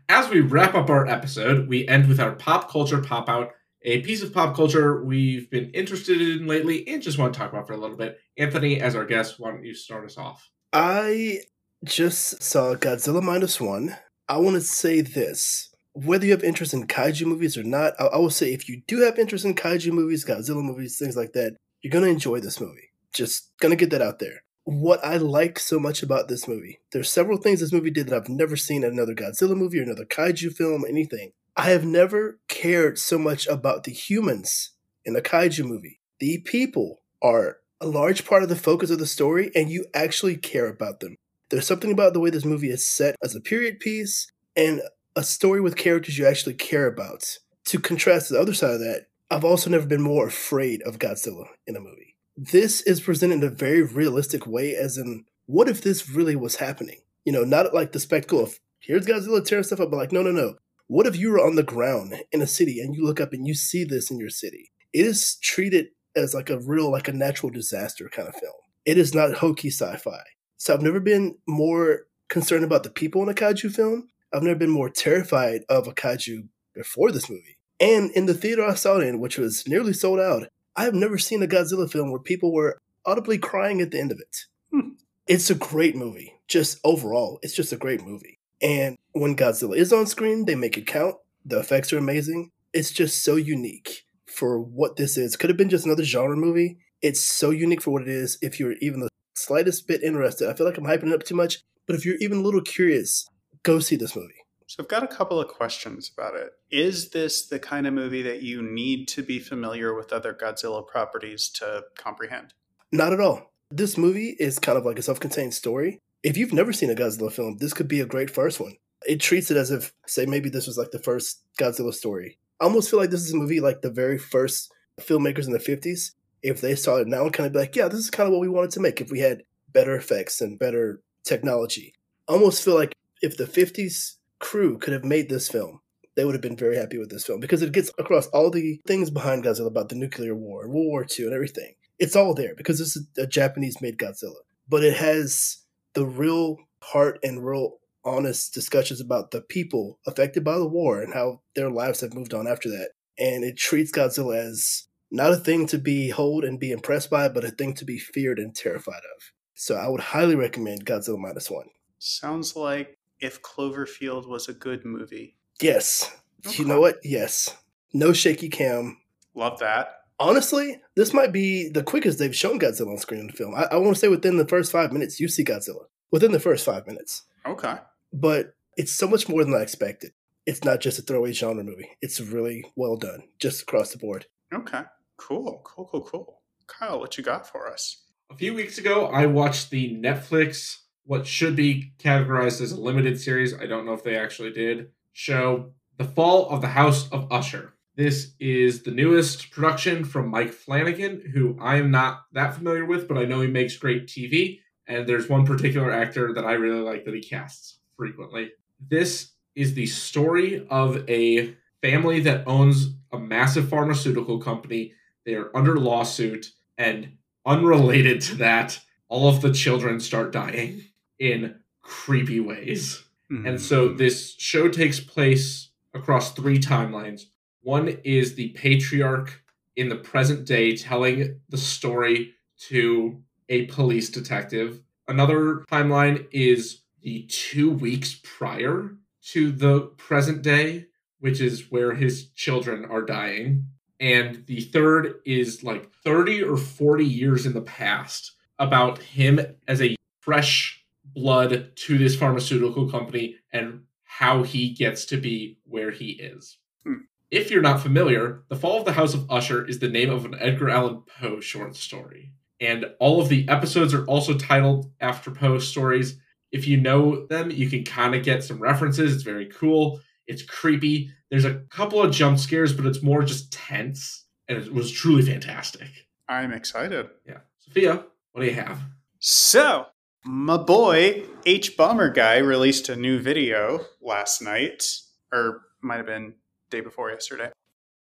[0.09, 3.51] As we wrap up our episode, we end with our pop culture pop out,
[3.83, 7.51] a piece of pop culture we've been interested in lately and just want to talk
[7.51, 8.17] about for a little bit.
[8.37, 10.49] Anthony, as our guest, why don't you start us off?
[10.71, 11.39] I
[11.83, 13.97] just saw Godzilla minus one.
[14.29, 15.69] I want to say this.
[15.93, 18.81] Whether you have interest in kaiju movies or not, I, I will say if you
[18.87, 22.39] do have interest in kaiju movies, Godzilla movies, things like that, you're going to enjoy
[22.39, 22.89] this movie.
[23.13, 24.43] Just going to get that out there.
[24.63, 28.15] What I like so much about this movie, there's several things this movie did that
[28.15, 31.33] I've never seen in another Godzilla movie or another kaiju film, anything.
[31.55, 34.71] I have never cared so much about the humans
[35.05, 35.99] in a kaiju movie.
[36.19, 40.37] The people are a large part of the focus of the story, and you actually
[40.37, 41.15] care about them.
[41.49, 44.81] There's something about the way this movie is set as a period piece and
[45.15, 47.37] a story with characters you actually care about.
[47.65, 50.97] To contrast to the other side of that, I've also never been more afraid of
[50.97, 52.15] Godzilla in a movie.
[52.35, 56.55] This is presented in a very realistic way, as in what if this really was
[56.55, 57.01] happening?
[57.25, 60.23] You know, not like the spectacle of here's Godzilla tearing stuff up, but like, no,
[60.23, 60.55] no, no.
[60.93, 63.47] What if you were on the ground in a city and you look up and
[63.47, 64.71] you see this in your city?
[64.93, 68.53] It is treated as like a real, like a natural disaster kind of film.
[68.85, 70.21] It is not hokey sci-fi.
[70.57, 74.09] So I've never been more concerned about the people in a kaiju film.
[74.31, 77.57] I've never been more terrified of a kaiju before this movie.
[77.79, 80.93] And in the theater I saw it in, which was nearly sold out, I have
[80.93, 84.37] never seen a Godzilla film where people were audibly crying at the end of it.
[84.71, 84.89] Hmm.
[85.25, 86.35] It's a great movie.
[86.47, 88.37] Just overall, it's just a great movie.
[88.63, 91.15] And when Godzilla is on screen, they make it count.
[91.45, 92.51] The effects are amazing.
[92.71, 95.35] It's just so unique for what this is.
[95.35, 96.77] Could have been just another genre movie.
[97.01, 98.37] It's so unique for what it is.
[98.41, 101.35] If you're even the slightest bit interested, I feel like I'm hyping it up too
[101.35, 103.27] much, but if you're even a little curious,
[103.63, 104.33] go see this movie.
[104.67, 106.51] So I've got a couple of questions about it.
[106.71, 110.87] Is this the kind of movie that you need to be familiar with other Godzilla
[110.87, 112.53] properties to comprehend?
[112.91, 113.51] Not at all.
[113.69, 116.95] This movie is kind of like a self contained story if you've never seen a
[116.95, 118.77] Godzilla film, this could be a great first one.
[119.05, 122.37] It treats it as if, say, maybe this was like the first Godzilla story.
[122.61, 124.71] I almost feel like this is a movie like the very first
[125.01, 126.11] filmmakers in the 50s.
[126.41, 128.41] If they saw it now, kind of be like, yeah, this is kind of what
[128.41, 131.93] we wanted to make if we had better effects and better technology.
[132.29, 135.81] I almost feel like if the 50s crew could have made this film,
[136.15, 138.79] they would have been very happy with this film because it gets across all the
[138.85, 141.73] things behind Godzilla about the nuclear war World War II and everything.
[141.99, 144.41] It's all there because this is a Japanese made Godzilla.
[144.69, 145.62] But it has
[145.93, 151.13] the real heart and real honest discussions about the people affected by the war and
[151.13, 152.89] how their lives have moved on after that.
[153.17, 157.43] And it treats Godzilla as not a thing to behold and be impressed by, but
[157.45, 159.31] a thing to be feared and terrified of.
[159.53, 161.67] So I would highly recommend Godzilla Minus One.
[161.99, 165.37] Sounds like if Cloverfield was a good movie.
[165.61, 166.11] Yes.
[166.45, 166.63] Okay.
[166.63, 166.97] You know what?
[167.03, 167.55] Yes.
[167.93, 168.97] No shaky cam.
[169.35, 173.33] Love that honestly, this might be the quickest they've shown Godzilla on screen in the
[173.33, 173.55] film.
[173.55, 175.85] I, I want to say within the first five minutes, you see Godzilla.
[176.11, 177.23] Within the first five minutes.
[177.45, 177.75] Okay.
[178.11, 180.11] But it's so much more than I expected.
[180.45, 181.89] It's not just a throwaway genre movie.
[182.01, 184.27] It's really well done, just across the board.
[184.53, 184.81] Okay.
[185.17, 185.61] Cool.
[185.63, 186.41] Cool, cool, cool.
[186.67, 188.03] Kyle, what you got for us?
[188.29, 193.19] A few weeks ago, I watched the Netflix, what should be categorized as a limited
[193.19, 193.53] series.
[193.53, 194.89] I don't know if they actually did.
[195.11, 197.73] Show The Fall of the House of Usher.
[197.95, 203.07] This is the newest production from Mike Flanagan, who I am not that familiar with,
[203.07, 204.61] but I know he makes great TV.
[204.87, 208.51] And there's one particular actor that I really like that he casts frequently.
[208.79, 214.93] This is the story of a family that owns a massive pharmaceutical company.
[215.25, 220.85] They are under lawsuit, and unrelated to that, all of the children start dying
[221.19, 223.03] in creepy ways.
[223.31, 223.45] Mm-hmm.
[223.45, 227.25] And so this show takes place across three timelines
[227.63, 229.41] one is the patriarch
[229.75, 232.33] in the present day telling the story
[232.67, 234.81] to a police detective.
[235.07, 238.95] Another timeline is the two weeks prior
[239.29, 240.87] to the present day,
[241.19, 243.65] which is where his children are dying.
[243.99, 249.81] And the third is like 30 or 40 years in the past about him as
[249.81, 256.11] a fresh blood to this pharmaceutical company and how he gets to be where he
[256.11, 256.57] is.
[256.83, 257.03] Hmm.
[257.33, 260.23] If you're not familiar, The Fall of the House of Usher is the name of
[260.23, 262.31] an Edgar Allan Poe short story.
[262.61, 266.19] And all of the episodes are also titled after Poe stories.
[266.51, 269.15] If you know them, you can kind of get some references.
[269.15, 269.99] It's very cool.
[270.27, 271.09] It's creepy.
[271.31, 274.25] There's a couple of jump scares, but it's more just tense.
[274.47, 275.89] And it was truly fantastic.
[276.29, 277.09] I'm excited.
[277.27, 277.39] Yeah.
[277.57, 278.79] Sophia, what do you have?
[279.17, 279.87] So,
[280.23, 284.83] my boy Hbomberguy released a new video last night,
[285.31, 286.35] or might have been
[286.73, 287.49] day before yesterday.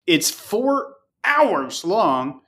[0.07, 0.95] It's four
[1.25, 2.41] hours long,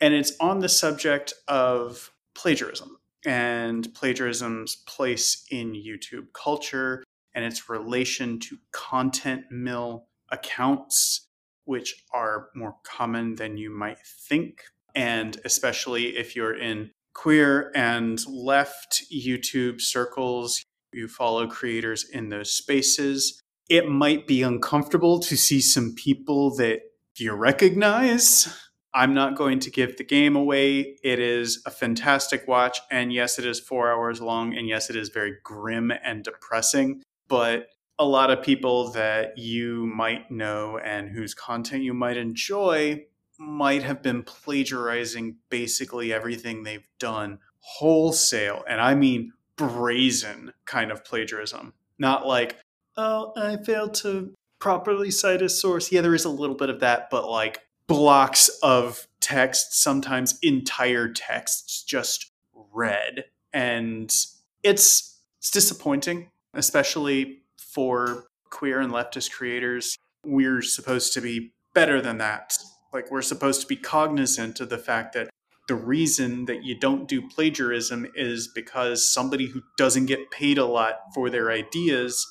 [0.00, 7.02] and it's on the subject of plagiarism and plagiarism's place in YouTube culture
[7.34, 11.26] and its relation to content mill accounts,
[11.64, 14.62] which are more common than you might think.
[14.94, 20.62] And especially if you're in queer and left YouTube circles,
[20.92, 26.80] you follow creators in those spaces it might be uncomfortable to see some people that
[27.16, 28.54] you recognize.
[28.94, 30.96] I'm not going to give the game away.
[31.02, 32.80] It is a fantastic watch.
[32.90, 34.56] And yes, it is four hours long.
[34.56, 37.02] And yes, it is very grim and depressing.
[37.28, 37.68] But
[37.98, 43.04] a lot of people that you might know and whose content you might enjoy
[43.38, 48.64] might have been plagiarizing basically everything they've done wholesale.
[48.68, 51.74] And I mean brazen kind of plagiarism.
[51.98, 52.56] Not like,
[52.96, 55.92] oh, I failed to properly cite a source.
[55.92, 61.08] Yeah, there is a little bit of that, but like blocks of text, sometimes entire
[61.08, 62.30] texts just
[62.72, 64.14] read and
[64.62, 69.96] it's it's disappointing, especially for queer and leftist creators.
[70.24, 72.58] We're supposed to be better than that.
[72.92, 75.30] Like we're supposed to be cognizant of the fact that
[75.68, 80.64] the reason that you don't do plagiarism is because somebody who doesn't get paid a
[80.64, 82.26] lot for their ideas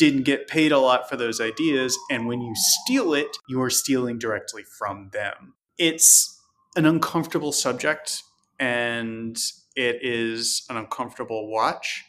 [0.00, 1.96] didn't get paid a lot for those ideas.
[2.10, 5.52] And when you steal it, you are stealing directly from them.
[5.76, 6.40] It's
[6.74, 8.22] an uncomfortable subject
[8.58, 9.38] and
[9.76, 12.06] it is an uncomfortable watch,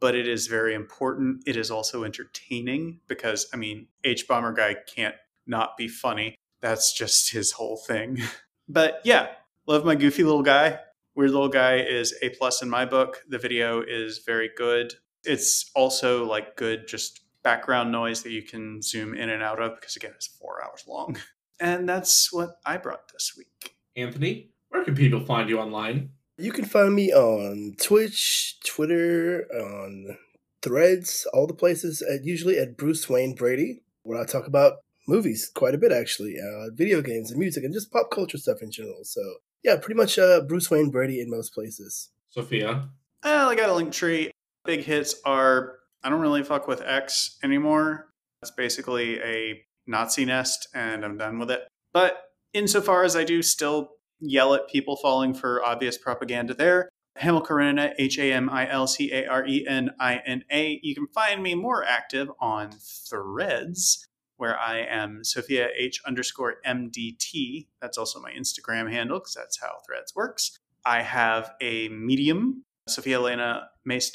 [0.00, 1.42] but it is very important.
[1.44, 6.36] It is also entertaining because, I mean, Hbomberguy can't not be funny.
[6.60, 8.18] That's just his whole thing.
[8.68, 9.26] But yeah,
[9.66, 10.78] love my goofy little guy.
[11.16, 13.18] Weird little guy is a plus in my book.
[13.28, 14.94] The video is very good.
[15.24, 19.74] It's also like good just background noise that you can zoom in and out of
[19.76, 21.16] because again it's four hours long.
[21.60, 23.76] And that's what I brought this week.
[23.96, 26.10] Anthony, where can people find you online?
[26.36, 30.16] You can find me on Twitch, Twitter, on
[30.60, 32.02] Threads, all the places.
[32.02, 36.34] At, usually at Bruce Wayne Brady, where I talk about movies quite a bit, actually,
[36.36, 39.04] uh, video games and music, and just pop culture stuff in general.
[39.04, 39.20] So
[39.62, 42.10] yeah, pretty much uh, Bruce Wayne Brady in most places.
[42.30, 42.88] Sophia.
[43.22, 44.32] Well, I got a link tree.
[44.64, 48.08] Big hits are I don't really fuck with X anymore.
[48.42, 51.62] It's basically a Nazi nest, and I'm done with it.
[51.92, 52.22] But
[52.52, 56.88] insofar as I do still yell at people falling for obvious propaganda there,
[57.18, 60.80] Hamil H A M I L C A R E N I N A.
[60.82, 64.06] You can find me more active on Threads,
[64.36, 67.68] where I am Sophia H underscore MDT.
[67.80, 70.56] That's also my Instagram handle because that's how Threads works.
[70.84, 74.10] I have a Medium, Sophia Elena Mace.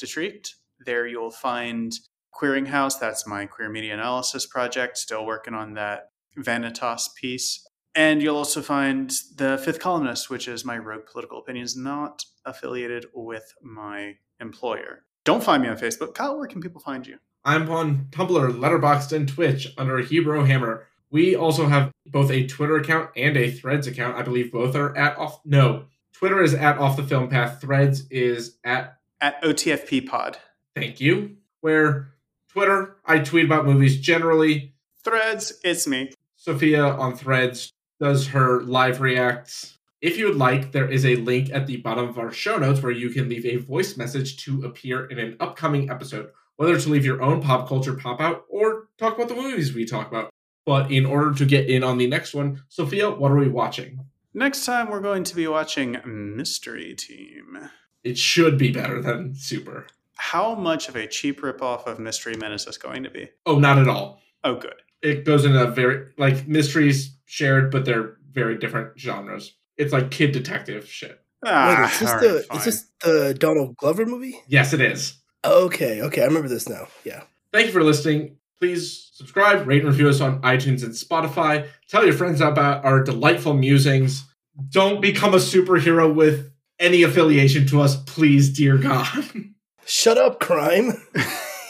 [0.85, 1.93] There you'll find
[2.31, 2.97] Queering House.
[2.97, 4.97] That's my queer media analysis project.
[4.97, 7.67] Still working on that Vanitas piece.
[7.95, 13.07] And you'll also find The Fifth Columnist, which is my rogue political opinions, not affiliated
[13.13, 15.05] with my employer.
[15.25, 16.13] Don't find me on Facebook.
[16.13, 17.17] Kyle, where can people find you?
[17.43, 20.85] I'm on Tumblr, Letterboxd, and Twitch under Hebrew Hammer.
[21.09, 24.15] We also have both a Twitter account and a Threads account.
[24.15, 25.39] I believe both are at off.
[25.43, 27.61] No, Twitter is at Off the Film Path.
[27.61, 30.37] Threads is at At OTFP Pod.
[30.79, 31.37] Thank you.
[31.61, 32.13] Where
[32.49, 34.73] Twitter, I tweet about movies generally.
[35.03, 36.11] Threads, it's me.
[36.35, 39.77] Sophia on Threads does her live reacts.
[40.01, 42.81] If you would like, there is a link at the bottom of our show notes
[42.81, 46.89] where you can leave a voice message to appear in an upcoming episode, whether to
[46.89, 50.29] leave your own pop culture pop out or talk about the movies we talk about.
[50.65, 54.05] But in order to get in on the next one, Sophia, what are we watching?
[54.33, 57.69] Next time, we're going to be watching Mystery Team.
[58.03, 59.87] It should be better than Super.
[60.17, 63.29] How much of a cheap ripoff of Mystery Men is this going to be?
[63.45, 64.21] Oh, not at all.
[64.43, 64.75] Oh, good.
[65.01, 69.53] It goes in a very, like, mysteries shared, but they're very different genres.
[69.77, 71.21] It's like kid detective shit.
[71.45, 74.39] Ah, Wait, is this the right, is this the Donald Glover movie?
[74.47, 75.19] Yes, it is.
[75.45, 76.87] Okay, okay, I remember this now.
[77.03, 77.23] Yeah.
[77.53, 78.37] Thank you for listening.
[78.59, 81.67] Please subscribe, rate, and review us on iTunes and Spotify.
[81.87, 84.25] Tell your friends about our delightful musings.
[84.69, 89.07] Don't become a superhero with any affiliation to us, please, dear God.
[89.87, 90.91] Shut up, crime.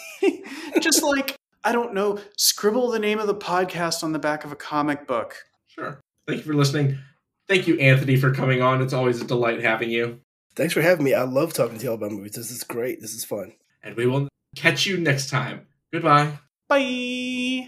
[0.82, 4.52] Just like, I don't know, scribble the name of the podcast on the back of
[4.52, 5.36] a comic book.
[5.68, 6.02] sure.
[6.28, 6.98] Thank you for listening.
[7.48, 8.82] Thank you, Anthony, for coming on.
[8.82, 10.20] It's always a delight having you.
[10.56, 11.14] Thanks for having me.
[11.14, 12.34] I love talking to y'all about movies.
[12.34, 13.00] This is great.
[13.00, 13.54] This is fun.
[13.84, 15.68] And we will catch you next time.
[15.94, 16.40] Goodbye.
[16.68, 17.68] Bye.